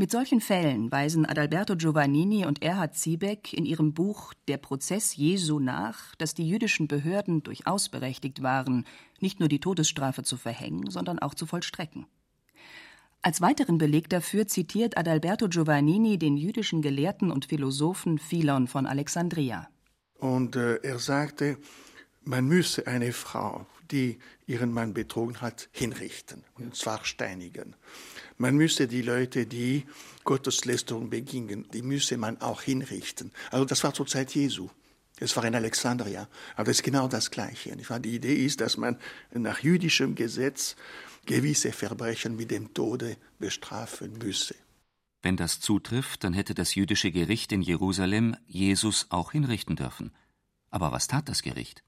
Mit 0.00 0.10
solchen 0.10 0.40
Fällen 0.40 0.90
weisen 0.90 1.26
Adalberto 1.26 1.76
Giovannini 1.76 2.46
und 2.46 2.62
Erhard 2.62 2.96
Ziebeck 2.96 3.52
in 3.52 3.66
ihrem 3.66 3.92
Buch 3.92 4.32
Der 4.48 4.56
Prozess 4.56 5.14
Jesu 5.14 5.58
nach, 5.58 6.14
dass 6.14 6.32
die 6.32 6.48
jüdischen 6.48 6.88
Behörden 6.88 7.42
durchaus 7.42 7.90
berechtigt 7.90 8.42
waren, 8.42 8.86
nicht 9.20 9.40
nur 9.40 9.50
die 9.50 9.60
Todesstrafe 9.60 10.22
zu 10.22 10.38
verhängen, 10.38 10.88
sondern 10.90 11.18
auch 11.18 11.34
zu 11.34 11.44
vollstrecken. 11.44 12.06
Als 13.20 13.42
weiteren 13.42 13.76
Beleg 13.76 14.08
dafür 14.08 14.46
zitiert 14.46 14.96
Adalberto 14.96 15.50
Giovannini 15.50 16.18
den 16.18 16.38
jüdischen 16.38 16.80
Gelehrten 16.80 17.30
und 17.30 17.44
Philosophen 17.44 18.18
Philon 18.18 18.68
von 18.68 18.86
Alexandria. 18.86 19.68
Und 20.18 20.56
äh, 20.56 20.76
er 20.76 20.98
sagte, 20.98 21.58
man 22.24 22.46
müsse 22.46 22.86
eine 22.86 23.12
Frau, 23.12 23.66
die 23.90 24.18
ihren 24.46 24.72
Mann 24.72 24.94
betrogen 24.94 25.42
hat, 25.42 25.68
hinrichten, 25.72 26.42
und 26.54 26.74
zwar 26.74 27.04
steinigen. 27.04 27.76
Man 28.40 28.56
müsse 28.56 28.88
die 28.88 29.02
Leute, 29.02 29.44
die 29.44 29.84
Gotteslästerung 30.24 31.10
begingen, 31.10 31.66
die 31.74 31.82
müsse 31.82 32.16
man 32.16 32.40
auch 32.40 32.62
hinrichten. 32.62 33.32
Also 33.50 33.66
das 33.66 33.84
war 33.84 33.92
zur 33.92 34.06
Zeit 34.06 34.34
Jesu. 34.34 34.70
Es 35.18 35.36
war 35.36 35.44
in 35.44 35.54
Alexandria. 35.54 36.26
Aber 36.54 36.64
das 36.64 36.78
ist 36.78 36.82
genau 36.82 37.06
das 37.06 37.30
Gleiche. 37.30 37.76
Die 37.76 38.14
Idee 38.14 38.46
ist, 38.46 38.62
dass 38.62 38.78
man 38.78 38.96
nach 39.34 39.58
jüdischem 39.58 40.14
Gesetz 40.14 40.74
gewisse 41.26 41.70
Verbrechen 41.70 42.34
mit 42.34 42.50
dem 42.50 42.72
Tode 42.72 43.18
bestrafen 43.38 44.16
müsse. 44.16 44.54
Wenn 45.20 45.36
das 45.36 45.60
zutrifft, 45.60 46.24
dann 46.24 46.32
hätte 46.32 46.54
das 46.54 46.74
jüdische 46.74 47.12
Gericht 47.12 47.52
in 47.52 47.60
Jerusalem 47.60 48.36
Jesus 48.46 49.04
auch 49.10 49.32
hinrichten 49.32 49.76
dürfen. 49.76 50.12
Aber 50.70 50.92
was 50.92 51.08
tat 51.08 51.28
das 51.28 51.42
Gericht? 51.42 51.84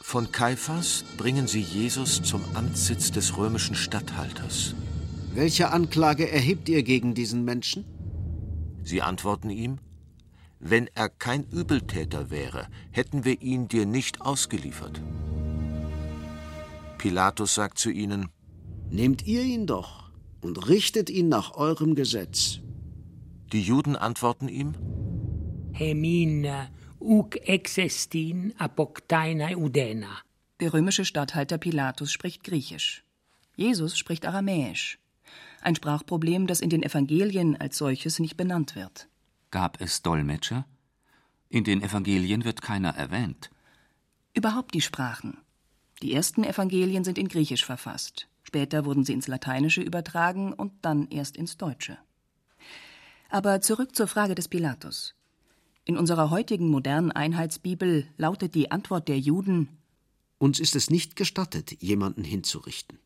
Von 0.00 0.32
Kaiphas 0.32 1.04
bringen 1.16 1.46
sie 1.46 1.60
Jesus 1.60 2.20
zum 2.20 2.42
Amtssitz 2.56 3.12
des 3.12 3.36
römischen 3.36 3.76
Statthalters. 3.76 4.74
Welche 5.36 5.70
Anklage 5.70 6.30
erhebt 6.30 6.66
ihr 6.70 6.82
gegen 6.82 7.12
diesen 7.12 7.44
Menschen? 7.44 7.84
Sie 8.82 9.02
antworten 9.02 9.50
ihm, 9.50 9.76
wenn 10.60 10.88
er 10.94 11.10
kein 11.10 11.44
Übeltäter 11.44 12.30
wäre, 12.30 12.68
hätten 12.90 13.26
wir 13.26 13.42
ihn 13.42 13.68
dir 13.68 13.84
nicht 13.84 14.22
ausgeliefert. 14.22 15.02
Pilatus 16.96 17.54
sagt 17.54 17.78
zu 17.78 17.90
ihnen, 17.90 18.30
Nehmt 18.88 19.26
ihr 19.26 19.42
ihn 19.42 19.66
doch 19.66 20.10
und 20.40 20.70
richtet 20.70 21.10
ihn 21.10 21.28
nach 21.28 21.54
eurem 21.54 21.94
Gesetz. 21.94 22.60
Die 23.52 23.60
Juden 23.60 23.94
antworten 23.94 24.48
ihm, 24.48 24.72
Hemina 25.72 26.70
uk 26.98 27.36
existin 27.46 28.54
apoktaina 28.56 29.54
udena. 29.54 30.16
Der 30.60 30.72
römische 30.72 31.04
Statthalter 31.04 31.58
Pilatus 31.58 32.10
spricht 32.10 32.42
Griechisch. 32.42 33.04
Jesus 33.54 33.98
spricht 33.98 34.24
Aramäisch 34.24 34.98
ein 35.66 35.76
Sprachproblem, 35.76 36.46
das 36.46 36.60
in 36.60 36.70
den 36.70 36.82
Evangelien 36.82 37.56
als 37.56 37.76
solches 37.76 38.18
nicht 38.20 38.36
benannt 38.36 38.76
wird. 38.76 39.08
Gab 39.50 39.80
es 39.80 40.02
Dolmetscher? 40.02 40.64
In 41.48 41.64
den 41.64 41.82
Evangelien 41.82 42.44
wird 42.44 42.62
keiner 42.62 42.90
erwähnt. 42.90 43.50
Überhaupt 44.32 44.74
die 44.74 44.80
Sprachen. 44.80 45.38
Die 46.02 46.14
ersten 46.14 46.44
Evangelien 46.44 47.04
sind 47.04 47.18
in 47.18 47.28
Griechisch 47.28 47.64
verfasst. 47.64 48.28
Später 48.42 48.84
wurden 48.84 49.04
sie 49.04 49.12
ins 49.12 49.28
Lateinische 49.28 49.80
übertragen 49.80 50.52
und 50.52 50.72
dann 50.82 51.08
erst 51.08 51.36
ins 51.36 51.56
Deutsche. 51.56 51.98
Aber 53.28 53.60
zurück 53.60 53.96
zur 53.96 54.06
Frage 54.06 54.34
des 54.34 54.48
Pilatus. 54.48 55.14
In 55.84 55.96
unserer 55.96 56.30
heutigen 56.30 56.68
modernen 56.68 57.12
Einheitsbibel 57.12 58.06
lautet 58.16 58.54
die 58.54 58.70
Antwort 58.70 59.08
der 59.08 59.18
Juden 59.18 59.68
Uns 60.38 60.60
ist 60.60 60.76
es 60.76 60.90
nicht 60.90 61.16
gestattet, 61.16 61.80
jemanden 61.80 62.22
hinzurichten. 62.22 62.98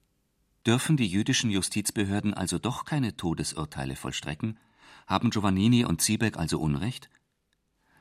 Dürfen 0.66 0.96
die 0.96 1.06
jüdischen 1.06 1.50
Justizbehörden 1.50 2.34
also 2.34 2.58
doch 2.58 2.84
keine 2.84 3.16
Todesurteile 3.16 3.96
vollstrecken? 3.96 4.58
Haben 5.06 5.30
Giovannini 5.30 5.84
und 5.84 6.02
Ziebeck 6.02 6.36
also 6.36 6.60
Unrecht? 6.60 7.08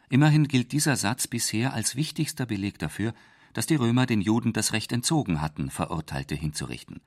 Immerhin 0.09 0.47
gilt 0.47 0.71
dieser 0.71 0.95
Satz 0.95 1.27
bisher 1.27 1.73
als 1.73 1.95
wichtigster 1.95 2.45
Beleg 2.45 2.77
dafür, 2.79 3.13
dass 3.53 3.67
die 3.67 3.75
Römer 3.75 4.05
den 4.05 4.21
Juden 4.21 4.53
das 4.53 4.73
Recht 4.73 4.91
entzogen 4.91 5.41
hatten, 5.41 5.69
Verurteilte 5.69 6.35
hinzurichten. 6.35 7.01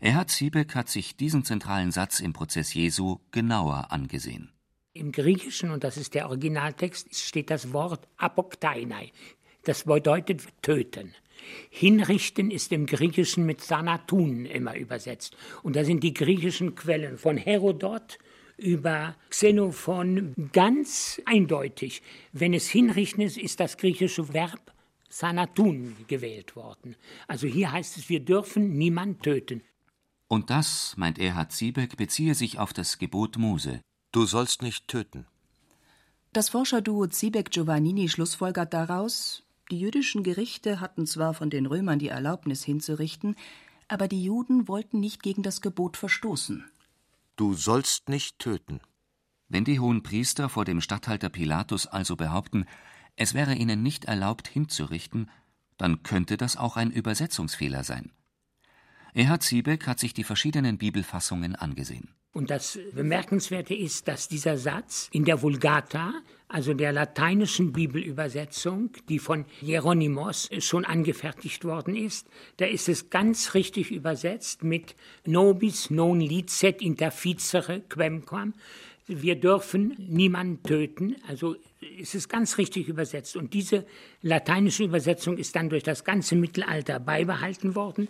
Erhard 0.00 0.30
Ziebeck 0.30 0.74
hat 0.74 0.88
sich 0.88 1.16
diesen 1.16 1.44
zentralen 1.44 1.92
Satz 1.92 2.20
im 2.20 2.32
Prozess 2.32 2.72
Jesu 2.72 3.18
genauer 3.32 3.92
angesehen. 3.92 4.50
Im 4.92 5.12
Griechischen, 5.12 5.70
und 5.70 5.84
das 5.84 5.96
ist 5.96 6.14
der 6.14 6.26
Originaltext, 6.28 7.14
steht 7.14 7.50
das 7.50 7.72
Wort 7.72 8.08
apokteinai. 8.16 9.12
Das 9.64 9.84
bedeutet 9.84 10.42
töten. 10.62 11.14
Hinrichten 11.70 12.50
ist 12.50 12.72
im 12.72 12.86
Griechischen 12.86 13.46
mit 13.46 13.66
Thanatun 13.66 14.46
immer 14.46 14.76
übersetzt. 14.76 15.36
Und 15.62 15.76
da 15.76 15.84
sind 15.84 16.02
die 16.02 16.14
griechischen 16.14 16.74
Quellen 16.74 17.18
von 17.18 17.36
Herodot 17.36 18.18
über 18.56 19.16
Xenophon 19.30 20.34
ganz 20.52 21.20
eindeutig. 21.24 22.02
Wenn 22.32 22.54
es 22.54 22.68
hinrichten 22.68 23.22
ist, 23.22 23.38
ist 23.38 23.60
das 23.60 23.76
griechische 23.76 24.32
Verb 24.32 24.72
Thanatun 25.10 25.96
gewählt 26.06 26.56
worden. 26.56 26.94
Also 27.26 27.46
hier 27.46 27.72
heißt 27.72 27.96
es, 27.96 28.08
wir 28.08 28.20
dürfen 28.20 28.76
niemand 28.76 29.22
töten. 29.22 29.62
Und 30.28 30.50
das, 30.50 30.94
meint 30.96 31.18
Erhard 31.18 31.52
Siebeck, 31.52 31.96
beziehe 31.96 32.34
sich 32.34 32.58
auf 32.58 32.72
das 32.72 32.98
Gebot 32.98 33.36
Mose. 33.36 33.80
Du 34.12 34.26
sollst 34.26 34.62
nicht 34.62 34.86
töten. 34.86 35.26
Das 36.32 36.50
Forscherduo 36.50 37.08
Ziebeck-Giovannini 37.08 38.08
schlussfolgert 38.08 38.72
daraus, 38.72 39.42
die 39.70 39.80
jüdischen 39.80 40.22
Gerichte 40.22 40.80
hatten 40.80 41.06
zwar 41.06 41.34
von 41.34 41.50
den 41.50 41.66
Römern 41.66 41.98
die 41.98 42.08
Erlaubnis 42.08 42.64
hinzurichten, 42.64 43.36
aber 43.88 44.08
die 44.08 44.22
Juden 44.22 44.68
wollten 44.68 45.00
nicht 45.00 45.22
gegen 45.22 45.42
das 45.42 45.60
Gebot 45.60 45.96
verstoßen. 45.96 46.64
Du 47.36 47.54
sollst 47.54 48.08
nicht 48.08 48.38
töten. 48.38 48.80
Wenn 49.48 49.64
die 49.64 49.80
hohen 49.80 50.02
Priester 50.02 50.48
vor 50.48 50.64
dem 50.64 50.80
Statthalter 50.80 51.28
Pilatus 51.28 51.86
also 51.86 52.16
behaupten, 52.16 52.66
es 53.16 53.34
wäre 53.34 53.54
ihnen 53.54 53.82
nicht 53.82 54.04
erlaubt 54.04 54.46
hinzurichten, 54.46 55.30
dann 55.76 56.02
könnte 56.02 56.36
das 56.36 56.56
auch 56.56 56.76
ein 56.76 56.90
Übersetzungsfehler 56.90 57.82
sein. 57.82 58.12
Erhard 59.12 59.42
Ziebeck 59.42 59.86
hat 59.86 59.98
sich 59.98 60.14
die 60.14 60.24
verschiedenen 60.24 60.78
Bibelfassungen 60.78 61.56
angesehen. 61.56 62.14
Und 62.32 62.50
das 62.50 62.78
Bemerkenswerte 62.94 63.74
ist, 63.74 64.06
dass 64.06 64.28
dieser 64.28 64.56
Satz 64.56 65.08
in 65.12 65.24
der 65.24 65.42
Vulgata, 65.42 66.14
also 66.46 66.74
der 66.74 66.92
lateinischen 66.92 67.72
Bibelübersetzung, 67.72 68.90
die 69.08 69.18
von 69.18 69.46
Hieronymus 69.60 70.48
schon 70.60 70.84
angefertigt 70.84 71.64
worden 71.64 71.96
ist, 71.96 72.28
da 72.58 72.66
ist 72.66 72.88
es 72.88 73.10
ganz 73.10 73.54
richtig 73.54 73.90
übersetzt 73.90 74.62
mit 74.62 74.94
nobis 75.26 75.90
non 75.90 76.20
licet 76.20 76.80
interficere 76.82 77.80
quemquam. 77.88 78.54
Wir 79.08 79.34
dürfen 79.34 79.96
niemanden 79.98 80.62
töten, 80.62 81.16
also 81.26 81.56
ist 81.98 82.14
es 82.14 82.28
ganz 82.28 82.58
richtig 82.58 82.86
übersetzt. 82.86 83.34
Und 83.34 83.54
diese 83.54 83.84
lateinische 84.22 84.84
Übersetzung 84.84 85.36
ist 85.36 85.56
dann 85.56 85.68
durch 85.68 85.82
das 85.82 86.04
ganze 86.04 86.36
Mittelalter 86.36 87.00
beibehalten 87.00 87.74
worden. 87.74 88.06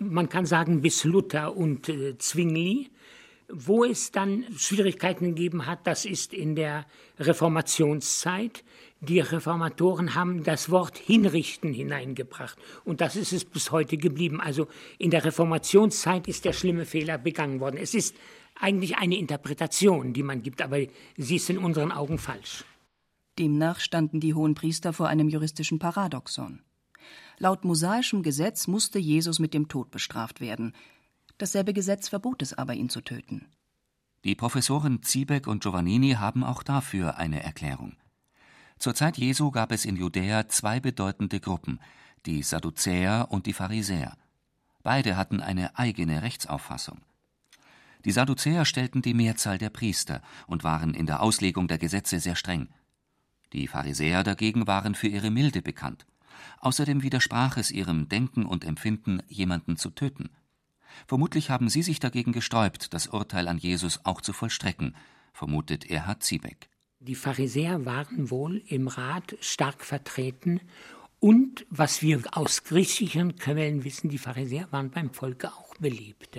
Man 0.00 0.28
kann 0.28 0.44
sagen 0.44 0.80
bis 0.80 1.04
Luther 1.04 1.56
und 1.56 1.88
äh, 1.88 2.18
Zwingli. 2.18 2.90
Wo 3.48 3.84
es 3.84 4.10
dann 4.10 4.44
Schwierigkeiten 4.56 5.34
gegeben 5.34 5.66
hat, 5.66 5.86
das 5.86 6.04
ist 6.04 6.32
in 6.32 6.54
der 6.54 6.86
Reformationszeit. 7.18 8.64
Die 9.00 9.20
Reformatoren 9.20 10.14
haben 10.14 10.44
das 10.44 10.70
Wort 10.70 10.96
hinrichten 10.96 11.74
hineingebracht. 11.74 12.58
Und 12.84 13.00
das 13.00 13.16
ist 13.16 13.32
es 13.32 13.44
bis 13.44 13.70
heute 13.70 13.98
geblieben. 13.98 14.40
Also 14.40 14.68
in 14.98 15.10
der 15.10 15.24
Reformationszeit 15.24 16.26
ist 16.26 16.44
der 16.44 16.54
schlimme 16.54 16.86
Fehler 16.86 17.18
begangen 17.18 17.60
worden. 17.60 17.76
Es 17.76 17.94
ist 17.94 18.16
eigentlich 18.58 18.96
eine 18.96 19.18
Interpretation, 19.18 20.12
die 20.12 20.22
man 20.22 20.42
gibt, 20.42 20.62
aber 20.62 20.78
sie 21.16 21.36
ist 21.36 21.50
in 21.50 21.58
unseren 21.58 21.92
Augen 21.92 22.18
falsch. 22.18 22.64
Demnach 23.38 23.80
standen 23.80 24.20
die 24.20 24.34
hohen 24.34 24.54
Priester 24.54 24.92
vor 24.92 25.08
einem 25.08 25.28
juristischen 25.28 25.78
Paradoxon. 25.78 26.60
Laut 27.38 27.64
mosaischem 27.64 28.22
Gesetz 28.22 28.68
musste 28.68 28.98
Jesus 28.98 29.38
mit 29.38 29.54
dem 29.54 29.68
Tod 29.68 29.90
bestraft 29.90 30.40
werden. 30.40 30.72
Dasselbe 31.38 31.72
Gesetz 31.72 32.08
verbot 32.08 32.42
es 32.42 32.54
aber, 32.54 32.74
ihn 32.74 32.88
zu 32.88 33.00
töten. 33.00 33.46
Die 34.24 34.34
Professoren 34.34 35.02
Ziebeck 35.02 35.46
und 35.46 35.62
Giovannini 35.62 36.12
haben 36.12 36.44
auch 36.44 36.62
dafür 36.62 37.18
eine 37.18 37.42
Erklärung. 37.42 37.96
Zur 38.78 38.94
Zeit 38.94 39.18
Jesu 39.18 39.50
gab 39.50 39.72
es 39.72 39.84
in 39.84 39.96
Judäa 39.96 40.48
zwei 40.48 40.80
bedeutende 40.80 41.40
Gruppen, 41.40 41.80
die 42.26 42.42
Sadduzäer 42.42 43.28
und 43.30 43.46
die 43.46 43.52
Pharisäer. 43.52 44.16
Beide 44.82 45.16
hatten 45.16 45.40
eine 45.40 45.78
eigene 45.78 46.22
Rechtsauffassung. 46.22 47.00
Die 48.04 48.12
Sadduzäer 48.12 48.64
stellten 48.64 49.02
die 49.02 49.14
Mehrzahl 49.14 49.58
der 49.58 49.70
Priester 49.70 50.22
und 50.46 50.64
waren 50.64 50.94
in 50.94 51.06
der 51.06 51.22
Auslegung 51.22 51.68
der 51.68 51.78
Gesetze 51.78 52.20
sehr 52.20 52.36
streng. 52.36 52.68
Die 53.52 53.66
Pharisäer 53.66 54.22
dagegen 54.24 54.66
waren 54.66 54.94
für 54.94 55.08
ihre 55.08 55.30
Milde 55.30 55.62
bekannt. 55.62 56.06
Außerdem 56.60 57.02
widersprach 57.02 57.56
es 57.56 57.70
ihrem 57.70 58.08
Denken 58.08 58.44
und 58.44 58.64
Empfinden, 58.64 59.22
jemanden 59.28 59.76
zu 59.76 59.90
töten. 59.90 60.30
Vermutlich 61.06 61.50
haben 61.50 61.68
sie 61.68 61.82
sich 61.82 62.00
dagegen 62.00 62.32
gesträubt, 62.32 62.94
das 62.94 63.08
Urteil 63.08 63.48
an 63.48 63.58
Jesus 63.58 64.00
auch 64.04 64.20
zu 64.20 64.32
vollstrecken, 64.32 64.94
vermutet 65.32 65.90
Erhard 65.90 66.22
Ziebeck. 66.22 66.68
Die 67.00 67.14
Pharisäer 67.14 67.84
waren 67.84 68.30
wohl 68.30 68.62
im 68.66 68.88
Rat 68.88 69.36
stark 69.40 69.84
vertreten 69.84 70.60
und 71.20 71.64
was 71.70 72.02
wir 72.02 72.22
aus 72.32 72.64
griechischen 72.64 73.36
Quellen 73.36 73.84
wissen, 73.84 74.10
die 74.10 74.18
Pharisäer 74.18 74.70
waren 74.72 74.90
beim 74.90 75.10
Volke 75.10 75.52
auch 75.54 75.74
beliebt. 75.76 76.38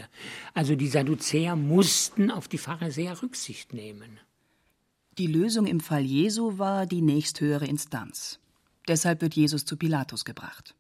Also 0.54 0.76
die 0.76 0.88
Sadduzäer 0.88 1.56
mussten 1.56 2.30
auf 2.30 2.48
die 2.48 2.60
Pharisäer 2.60 3.22
Rücksicht 3.22 3.74
nehmen. 3.74 4.20
Die 5.18 5.28
Lösung 5.28 5.66
im 5.66 5.80
Fall 5.80 6.04
Jesu 6.04 6.60
war 6.60 6.86
die 6.86 7.02
nächsthöhere 7.02 7.66
Instanz. 7.66 8.40
Deshalb 8.88 9.22
wird 9.22 9.36
Jesus 9.36 9.66
zu 9.66 9.76
Pilatus 9.76 10.24
gebracht. 10.24 10.76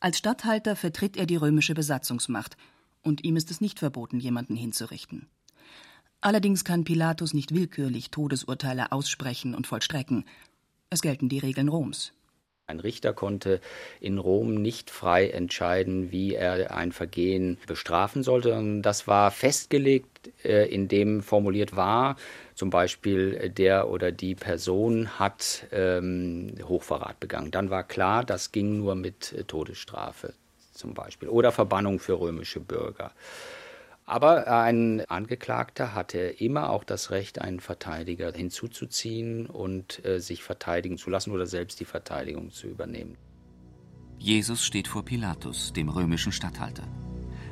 Als 0.00 0.18
Statthalter 0.18 0.76
vertritt 0.76 1.16
er 1.16 1.26
die 1.26 1.36
römische 1.36 1.74
Besatzungsmacht, 1.74 2.56
und 3.02 3.24
ihm 3.24 3.36
ist 3.36 3.50
es 3.50 3.60
nicht 3.60 3.78
verboten, 3.78 4.20
jemanden 4.20 4.56
hinzurichten. 4.56 5.28
Allerdings 6.20 6.64
kann 6.64 6.84
Pilatus 6.84 7.32
nicht 7.32 7.54
willkürlich 7.54 8.10
Todesurteile 8.10 8.90
aussprechen 8.90 9.54
und 9.54 9.66
vollstrecken. 9.66 10.24
Es 10.90 11.00
gelten 11.00 11.28
die 11.28 11.38
Regeln 11.38 11.68
Roms. 11.68 12.12
Ein 12.66 12.80
Richter 12.80 13.14
konnte 13.14 13.62
in 13.98 14.18
Rom 14.18 14.54
nicht 14.54 14.90
frei 14.90 15.28
entscheiden, 15.30 16.12
wie 16.12 16.34
er 16.34 16.76
ein 16.76 16.92
Vergehen 16.92 17.56
bestrafen 17.66 18.22
sollte. 18.22 18.80
das 18.82 19.06
war 19.06 19.30
festgelegt, 19.30 20.30
äh, 20.44 20.68
indem 20.68 21.22
formuliert 21.22 21.76
war, 21.76 22.16
zum 22.54 22.68
Beispiel 22.68 23.48
der 23.48 23.88
oder 23.88 24.12
die 24.12 24.34
Person 24.34 25.18
hat 25.18 25.66
ähm, 25.72 26.56
Hochverrat 26.62 27.18
begangen. 27.20 27.50
Dann 27.52 27.70
war 27.70 27.84
klar, 27.84 28.22
das 28.22 28.52
ging 28.52 28.76
nur 28.76 28.96
mit 28.96 29.46
Todesstrafe 29.46 30.34
zum 30.78 30.94
Beispiel 30.94 31.28
oder 31.28 31.52
Verbannung 31.52 31.98
für 31.98 32.18
römische 32.18 32.60
Bürger. 32.60 33.12
Aber 34.06 34.50
ein 34.50 35.04
Angeklagter 35.08 35.94
hatte 35.94 36.18
immer 36.18 36.70
auch 36.70 36.82
das 36.82 37.10
Recht, 37.10 37.42
einen 37.42 37.60
Verteidiger 37.60 38.32
hinzuzuziehen 38.32 39.46
und 39.46 40.02
äh, 40.06 40.18
sich 40.20 40.42
verteidigen 40.42 40.96
zu 40.96 41.10
lassen 41.10 41.30
oder 41.30 41.44
selbst 41.44 41.78
die 41.78 41.84
Verteidigung 41.84 42.50
zu 42.50 42.68
übernehmen. 42.68 43.18
Jesus 44.18 44.64
steht 44.64 44.88
vor 44.88 45.04
Pilatus, 45.04 45.74
dem 45.74 45.90
römischen 45.90 46.32
Statthalter. 46.32 46.84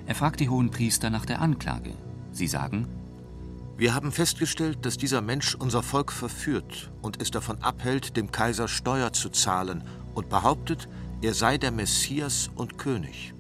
Er 0.07 0.15
fragt 0.15 0.41
die 0.41 0.49
hohen 0.49 0.71
Priester 0.71 1.11
nach 1.11 1.27
der 1.27 1.43
Anklage. 1.43 1.93
Sie 2.33 2.47
sagen, 2.47 2.89
wir 3.77 3.95
haben 3.95 4.11
festgestellt, 4.11 4.87
dass 4.87 4.97
dieser 4.97 5.21
Mensch 5.21 5.55
unser 5.55 5.83
Volk 5.83 6.11
verführt 6.11 6.91
und 7.03 7.21
es 7.21 7.31
davon 7.31 7.61
abhält, 7.61 8.17
dem 8.17 8.33
Kaiser 8.33 8.69
Steuer 8.69 9.13
zu 9.13 9.29
zahlen 9.29 9.85
und 10.15 10.31
behauptet, 10.31 10.89
er 11.23 11.35
sei 11.35 11.59
der 11.59 11.71
Messias 11.71 12.51
und 12.55 12.79
König. 12.79 13.33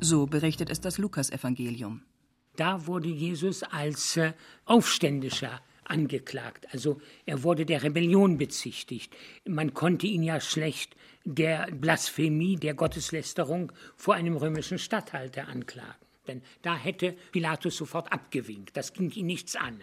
So 0.00 0.26
berichtet 0.26 0.70
es 0.70 0.80
das 0.80 0.98
Lukasevangelium. 0.98 2.02
Da 2.56 2.86
wurde 2.86 3.08
Jesus 3.08 3.62
als 3.62 4.16
äh, 4.16 4.32
Aufständischer 4.64 5.60
angeklagt. 5.84 6.66
Also 6.72 7.00
er 7.26 7.42
wurde 7.42 7.66
der 7.66 7.82
Rebellion 7.82 8.38
bezichtigt. 8.38 9.14
Man 9.46 9.74
konnte 9.74 10.06
ihn 10.06 10.22
ja 10.22 10.40
schlecht 10.40 10.96
der 11.24 11.70
Blasphemie, 11.70 12.56
der 12.56 12.74
Gotteslästerung 12.74 13.72
vor 13.96 14.14
einem 14.14 14.36
römischen 14.36 14.78
Statthalter 14.78 15.48
anklagen. 15.48 15.94
Denn 16.26 16.42
da 16.62 16.76
hätte 16.76 17.12
Pilatus 17.32 17.76
sofort 17.76 18.12
abgewinkt. 18.12 18.76
Das 18.76 18.92
ging 18.92 19.10
ihn 19.10 19.26
nichts 19.26 19.56
an. 19.56 19.82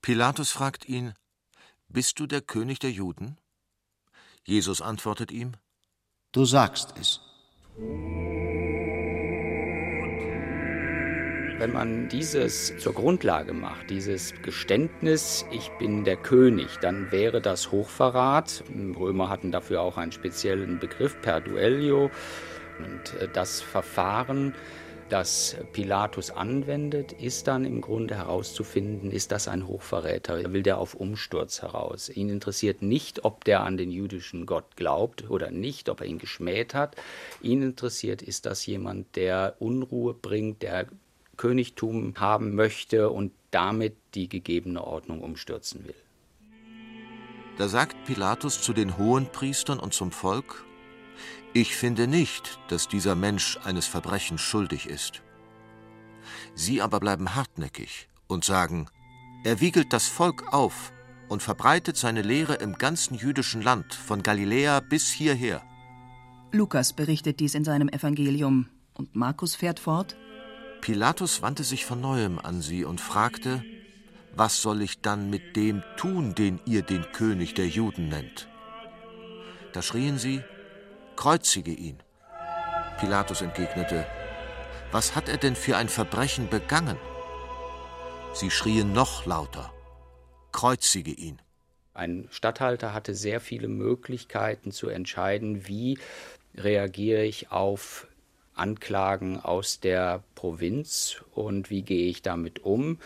Pilatus 0.00 0.50
fragt 0.50 0.88
ihn: 0.88 1.12
Bist 1.88 2.18
du 2.18 2.26
der 2.26 2.40
König 2.40 2.78
der 2.78 2.90
Juden? 2.90 3.36
Jesus 4.44 4.80
antwortet 4.80 5.30
ihm: 5.30 5.52
Du 6.32 6.46
sagst 6.46 6.94
es. 6.98 7.20
Wenn 11.58 11.72
man 11.74 12.08
dieses 12.08 12.74
zur 12.78 12.94
Grundlage 12.94 13.52
macht, 13.52 13.90
dieses 13.90 14.32
Geständnis, 14.40 15.44
ich 15.50 15.70
bin 15.78 16.04
der 16.04 16.16
König, 16.16 16.78
dann 16.80 17.12
wäre 17.12 17.42
das 17.42 17.70
Hochverrat. 17.70 18.64
Römer 18.98 19.28
hatten 19.28 19.52
dafür 19.52 19.82
auch 19.82 19.98
einen 19.98 20.12
speziellen 20.12 20.78
Begriff, 20.78 21.20
per 21.20 21.42
duellio. 21.42 22.10
Und 22.78 23.20
äh, 23.20 23.28
das 23.30 23.60
Verfahren, 23.60 24.54
das 25.08 25.56
Pilatus 25.72 26.30
anwendet, 26.30 27.12
ist 27.12 27.46
dann 27.46 27.64
im 27.64 27.80
Grunde 27.80 28.16
herauszufinden, 28.16 29.10
ist 29.10 29.32
das 29.32 29.48
ein 29.48 29.66
Hochverräter? 29.66 30.52
Will 30.52 30.62
der 30.62 30.78
auf 30.78 30.94
Umsturz 30.94 31.62
heraus? 31.62 32.08
Ihn 32.08 32.28
interessiert 32.28 32.82
nicht, 32.82 33.24
ob 33.24 33.44
der 33.44 33.62
an 33.62 33.76
den 33.76 33.90
jüdischen 33.90 34.46
Gott 34.46 34.76
glaubt 34.76 35.30
oder 35.30 35.50
nicht, 35.50 35.88
ob 35.88 36.00
er 36.00 36.06
ihn 36.06 36.18
geschmäht 36.18 36.74
hat. 36.74 36.96
Ihn 37.42 37.62
interessiert, 37.62 38.22
ist 38.22 38.46
das 38.46 38.64
jemand, 38.66 39.16
der 39.16 39.56
Unruhe 39.58 40.14
bringt, 40.14 40.62
der 40.62 40.86
Königtum 41.36 42.14
haben 42.16 42.54
möchte 42.54 43.10
und 43.10 43.32
damit 43.50 43.96
die 44.14 44.28
gegebene 44.28 44.84
Ordnung 44.84 45.22
umstürzen 45.22 45.84
will. 45.84 45.94
Da 47.58 47.68
sagt 47.68 48.04
Pilatus 48.06 48.62
zu 48.62 48.72
den 48.72 48.96
Hohenpriestern 48.96 49.78
und 49.78 49.92
zum 49.92 50.10
Volk, 50.10 50.64
ich 51.52 51.76
finde 51.76 52.06
nicht, 52.06 52.58
dass 52.68 52.88
dieser 52.88 53.14
Mensch 53.14 53.58
eines 53.64 53.86
Verbrechens 53.86 54.40
schuldig 54.40 54.88
ist. 54.88 55.22
Sie 56.54 56.80
aber 56.80 57.00
bleiben 57.00 57.34
hartnäckig 57.34 58.08
und 58.26 58.44
sagen, 58.44 58.88
er 59.44 59.60
wiegelt 59.60 59.92
das 59.92 60.08
Volk 60.08 60.52
auf 60.52 60.92
und 61.28 61.42
verbreitet 61.42 61.96
seine 61.96 62.22
Lehre 62.22 62.54
im 62.54 62.74
ganzen 62.74 63.14
jüdischen 63.14 63.62
Land, 63.62 63.94
von 63.94 64.22
Galiläa 64.22 64.80
bis 64.80 65.10
hierher. 65.10 65.62
Lukas 66.52 66.92
berichtet 66.92 67.40
dies 67.40 67.54
in 67.54 67.64
seinem 67.64 67.88
Evangelium 67.88 68.68
und 68.94 69.16
Markus 69.16 69.54
fährt 69.54 69.80
fort, 69.80 70.16
Pilatus 70.82 71.42
wandte 71.42 71.62
sich 71.62 71.86
von 71.86 72.00
neuem 72.00 72.40
an 72.40 72.60
sie 72.60 72.84
und 72.84 73.00
fragte, 73.00 73.62
was 74.34 74.62
soll 74.62 74.82
ich 74.82 75.00
dann 75.00 75.30
mit 75.30 75.54
dem 75.54 75.82
tun, 75.96 76.34
den 76.34 76.60
ihr 76.66 76.82
den 76.82 77.04
König 77.12 77.54
der 77.54 77.68
Juden 77.68 78.08
nennt? 78.08 78.48
Da 79.72 79.80
schrien 79.80 80.18
sie, 80.18 80.42
kreuzige 81.16 81.72
ihn. 81.72 82.02
Pilatus 82.98 83.42
entgegnete, 83.42 84.06
was 84.90 85.16
hat 85.16 85.28
er 85.28 85.38
denn 85.38 85.56
für 85.56 85.76
ein 85.76 85.88
Verbrechen 85.88 86.48
begangen? 86.48 86.98
Sie 88.34 88.50
schrien 88.50 88.92
noch 88.92 89.26
lauter, 89.26 89.72
kreuzige 90.52 91.12
ihn. 91.12 91.40
Ein 91.94 92.28
Statthalter 92.30 92.94
hatte 92.94 93.14
sehr 93.14 93.40
viele 93.40 93.68
Möglichkeiten 93.68 94.72
zu 94.72 94.88
entscheiden, 94.88 95.68
wie 95.68 95.98
reagiere 96.54 97.24
ich 97.24 97.50
auf 97.50 98.06
Anklagen 98.54 99.40
aus 99.40 99.80
der 99.80 100.22
Provinz 100.34 101.22
und 101.34 101.70
wie 101.70 101.82
gehe 101.82 102.08
ich 102.08 102.22
damit 102.22 102.64
um? 102.64 102.98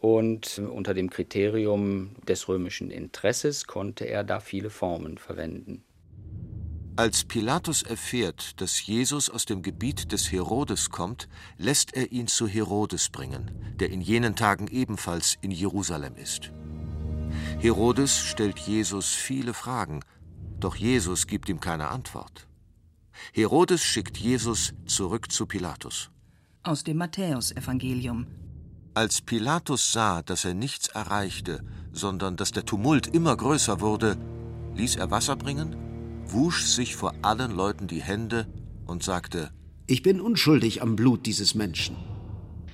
Und 0.00 0.58
unter 0.58 0.92
dem 0.92 1.10
Kriterium 1.10 2.16
des 2.28 2.48
römischen 2.48 2.90
Interesses 2.90 3.66
konnte 3.66 4.04
er 4.04 4.24
da 4.24 4.40
viele 4.40 4.70
Formen 4.70 5.16
verwenden. 5.18 5.82
Als 6.98 7.24
Pilatus 7.24 7.82
erfährt, 7.82 8.58
dass 8.62 8.86
Jesus 8.86 9.28
aus 9.28 9.44
dem 9.44 9.60
Gebiet 9.60 10.12
des 10.12 10.32
Herodes 10.32 10.88
kommt, 10.88 11.28
lässt 11.58 11.94
er 11.94 12.10
ihn 12.10 12.26
zu 12.26 12.48
Herodes 12.48 13.10
bringen, 13.10 13.50
der 13.78 13.90
in 13.90 14.00
jenen 14.00 14.34
Tagen 14.34 14.66
ebenfalls 14.68 15.36
in 15.42 15.50
Jerusalem 15.50 16.16
ist. 16.16 16.52
Herodes 17.58 18.18
stellt 18.18 18.58
Jesus 18.58 19.10
viele 19.10 19.52
Fragen, 19.52 20.00
doch 20.58 20.74
Jesus 20.74 21.26
gibt 21.26 21.50
ihm 21.50 21.60
keine 21.60 21.88
Antwort. 21.88 22.48
Herodes 23.34 23.82
schickt 23.82 24.16
Jesus 24.16 24.72
zurück 24.86 25.30
zu 25.30 25.44
Pilatus. 25.44 26.10
Aus 26.62 26.82
dem 26.82 26.96
Matthäusevangelium. 26.96 28.26
Als 28.94 29.20
Pilatus 29.20 29.92
sah, 29.92 30.22
dass 30.22 30.46
er 30.46 30.54
nichts 30.54 30.88
erreichte, 30.88 31.62
sondern 31.92 32.38
dass 32.38 32.52
der 32.52 32.64
Tumult 32.64 33.06
immer 33.06 33.36
größer 33.36 33.82
wurde, 33.82 34.16
ließ 34.74 34.96
er 34.96 35.10
Wasser 35.10 35.36
bringen, 35.36 35.85
wusch 36.32 36.64
sich 36.64 36.96
vor 36.96 37.14
allen 37.22 37.50
Leuten 37.50 37.86
die 37.86 38.02
Hände 38.02 38.46
und 38.86 39.02
sagte: 39.02 39.50
Ich 39.86 40.02
bin 40.02 40.20
unschuldig 40.20 40.82
am 40.82 40.96
Blut 40.96 41.26
dieses 41.26 41.54
Menschen. 41.54 41.96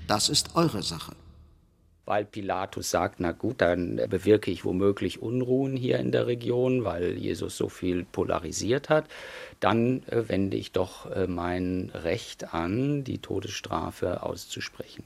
Das 0.06 0.28
ist 0.28 0.56
eure 0.56 0.82
Sache 0.82 1.14
weil 2.04 2.24
Pilatus 2.24 2.90
sagt, 2.90 3.20
na 3.20 3.32
gut, 3.32 3.60
dann 3.60 3.96
bewirke 3.96 4.50
ich 4.50 4.64
womöglich 4.64 5.22
Unruhen 5.22 5.76
hier 5.76 5.98
in 5.98 6.12
der 6.12 6.26
Region, 6.26 6.84
weil 6.84 7.16
Jesus 7.16 7.56
so 7.56 7.68
viel 7.68 8.04
polarisiert 8.04 8.88
hat, 8.88 9.08
dann 9.60 10.02
äh, 10.08 10.28
wende 10.28 10.56
ich 10.56 10.72
doch 10.72 11.10
äh, 11.10 11.26
mein 11.26 11.90
Recht 11.94 12.54
an, 12.54 13.04
die 13.04 13.18
Todesstrafe 13.18 14.22
auszusprechen. 14.22 15.04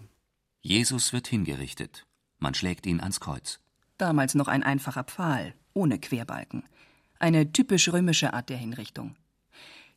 Jesus 0.62 1.12
wird 1.12 1.28
hingerichtet. 1.28 2.06
Man 2.38 2.54
schlägt 2.54 2.86
ihn 2.86 3.00
ans 3.00 3.20
Kreuz. 3.20 3.60
Damals 3.98 4.34
noch 4.34 4.48
ein 4.48 4.62
einfacher 4.62 5.04
Pfahl, 5.04 5.54
ohne 5.74 5.98
Querbalken. 5.98 6.64
Eine 7.18 7.52
typisch 7.52 7.92
römische 7.92 8.34
Art 8.34 8.50
der 8.50 8.56
Hinrichtung. 8.56 9.16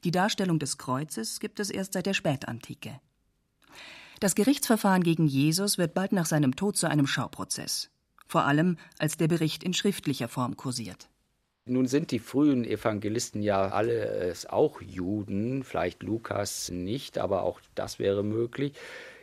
Die 0.04 0.12
Darstellung 0.12 0.60
des 0.60 0.78
Kreuzes 0.78 1.40
gibt 1.40 1.60
es 1.60 1.70
erst 1.70 1.94
seit 1.94 2.06
der 2.06 2.14
Spätantike. 2.14 3.00
Das 4.20 4.36
Gerichtsverfahren 4.36 5.04
gegen 5.04 5.28
Jesus 5.28 5.78
wird 5.78 5.94
bald 5.94 6.12
nach 6.12 6.26
seinem 6.26 6.56
Tod 6.56 6.78
zu 6.78 6.88
einem 6.88 7.08
Schauprozess, 7.08 7.90
vor 8.28 8.46
allem 8.46 8.78
als 8.98 9.18
der 9.18 9.28
Bericht 9.28 9.64
in 9.64 9.74
schriftlicher 9.74 10.28
Form 10.28 10.58
kursiert. 10.58 11.10
Nun 11.66 11.88
sind 11.88 12.12
die 12.12 12.20
frühen 12.20 12.66
Evangelisten 12.66 13.44
ja 13.44 13.70
alle 13.70 14.34
auch 14.48 14.82
Juden, 14.82 15.64
vielleicht 15.64 16.04
Lukas 16.04 16.72
nicht, 16.72 17.18
aber 17.18 17.44
auch 17.44 17.62
das 17.76 18.00
wäre 18.00 18.24
möglich. 18.24 18.74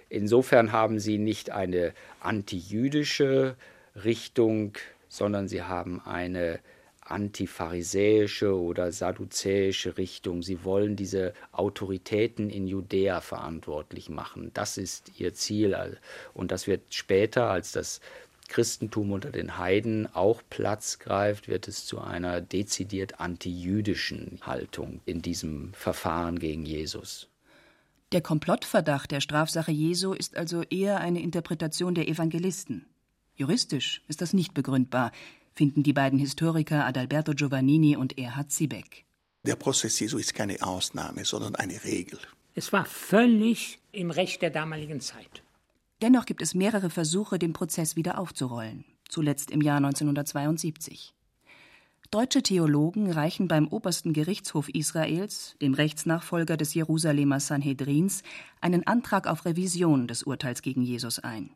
Insofern 0.08 0.70
haben 0.70 0.98
sie 1.00 1.18
nicht 1.18 1.50
eine 1.50 1.92
antijüdische 2.20 3.56
Richtung, 3.96 4.74
sondern 5.08 5.48
sie 5.48 5.62
haben 5.62 6.00
eine 6.02 6.60
antipharisäische 7.10 8.58
oder 8.58 8.92
sadduzäische 8.92 9.96
Richtung. 9.96 10.42
Sie 10.42 10.64
wollen 10.64 10.96
diese 10.96 11.32
Autoritäten 11.52 12.50
in 12.50 12.66
Judäa 12.66 13.20
verantwortlich 13.20 14.08
machen. 14.08 14.50
Das 14.54 14.76
ist 14.76 15.12
ihr 15.18 15.34
Ziel. 15.34 15.98
Und 16.34 16.50
das 16.50 16.66
wird 16.66 16.94
später, 16.94 17.50
als 17.50 17.72
das 17.72 18.00
Christentum 18.48 19.12
unter 19.12 19.30
den 19.30 19.58
Heiden 19.58 20.06
auch 20.14 20.42
Platz 20.50 20.98
greift, 20.98 21.48
wird 21.48 21.68
es 21.68 21.84
zu 21.84 22.00
einer 22.00 22.40
dezidiert 22.40 23.20
antijüdischen 23.20 24.38
Haltung 24.42 25.00
in 25.04 25.22
diesem 25.22 25.72
Verfahren 25.74 26.38
gegen 26.38 26.64
Jesus. 26.64 27.28
Der 28.12 28.20
Komplottverdacht 28.20 29.10
der 29.10 29.20
Strafsache 29.20 29.72
Jesu 29.72 30.12
ist 30.12 30.36
also 30.36 30.62
eher 30.62 31.00
eine 31.00 31.20
Interpretation 31.20 31.94
der 31.94 32.08
Evangelisten. 32.08 32.86
Juristisch 33.34 34.02
ist 34.06 34.22
das 34.22 34.32
nicht 34.32 34.54
begründbar 34.54 35.10
finden 35.56 35.82
die 35.82 35.94
beiden 35.94 36.18
Historiker 36.18 36.84
Adalberto 36.84 37.32
Giovannini 37.32 37.96
und 37.96 38.18
Erhard 38.18 38.52
Ziebeck. 38.52 39.06
Der 39.44 39.56
Prozess 39.56 39.98
Jesu 39.98 40.18
ist 40.18 40.34
keine 40.34 40.62
Ausnahme, 40.62 41.24
sondern 41.24 41.56
eine 41.56 41.82
Regel. 41.84 42.18
Es 42.54 42.72
war 42.72 42.84
völlig 42.84 43.78
im 43.92 44.10
Recht 44.10 44.42
der 44.42 44.50
damaligen 44.50 45.00
Zeit. 45.00 45.42
Dennoch 46.02 46.26
gibt 46.26 46.42
es 46.42 46.54
mehrere 46.54 46.90
Versuche, 46.90 47.38
den 47.38 47.54
Prozess 47.54 47.96
wieder 47.96 48.18
aufzurollen, 48.18 48.84
zuletzt 49.08 49.50
im 49.50 49.62
Jahr 49.62 49.78
1972. 49.78 51.14
Deutsche 52.10 52.42
Theologen 52.42 53.10
reichen 53.10 53.48
beim 53.48 53.66
obersten 53.68 54.12
Gerichtshof 54.12 54.68
Israels, 54.68 55.56
dem 55.60 55.74
Rechtsnachfolger 55.74 56.56
des 56.56 56.74
Jerusalemer 56.74 57.40
Sanhedrins, 57.40 58.22
einen 58.60 58.86
Antrag 58.86 59.26
auf 59.26 59.44
Revision 59.44 60.06
des 60.06 60.22
Urteils 60.22 60.62
gegen 60.62 60.82
Jesus 60.82 61.18
ein. 61.18 61.50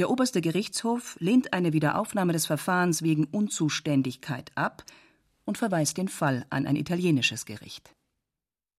Der 0.00 0.08
oberste 0.08 0.40
Gerichtshof 0.40 1.18
lehnt 1.20 1.52
eine 1.52 1.74
Wiederaufnahme 1.74 2.32
des 2.32 2.46
Verfahrens 2.46 3.02
wegen 3.02 3.26
Unzuständigkeit 3.26 4.50
ab 4.54 4.82
und 5.44 5.58
verweist 5.58 5.98
den 5.98 6.08
Fall 6.08 6.46
an 6.48 6.66
ein 6.66 6.76
italienisches 6.76 7.44
Gericht. 7.44 7.94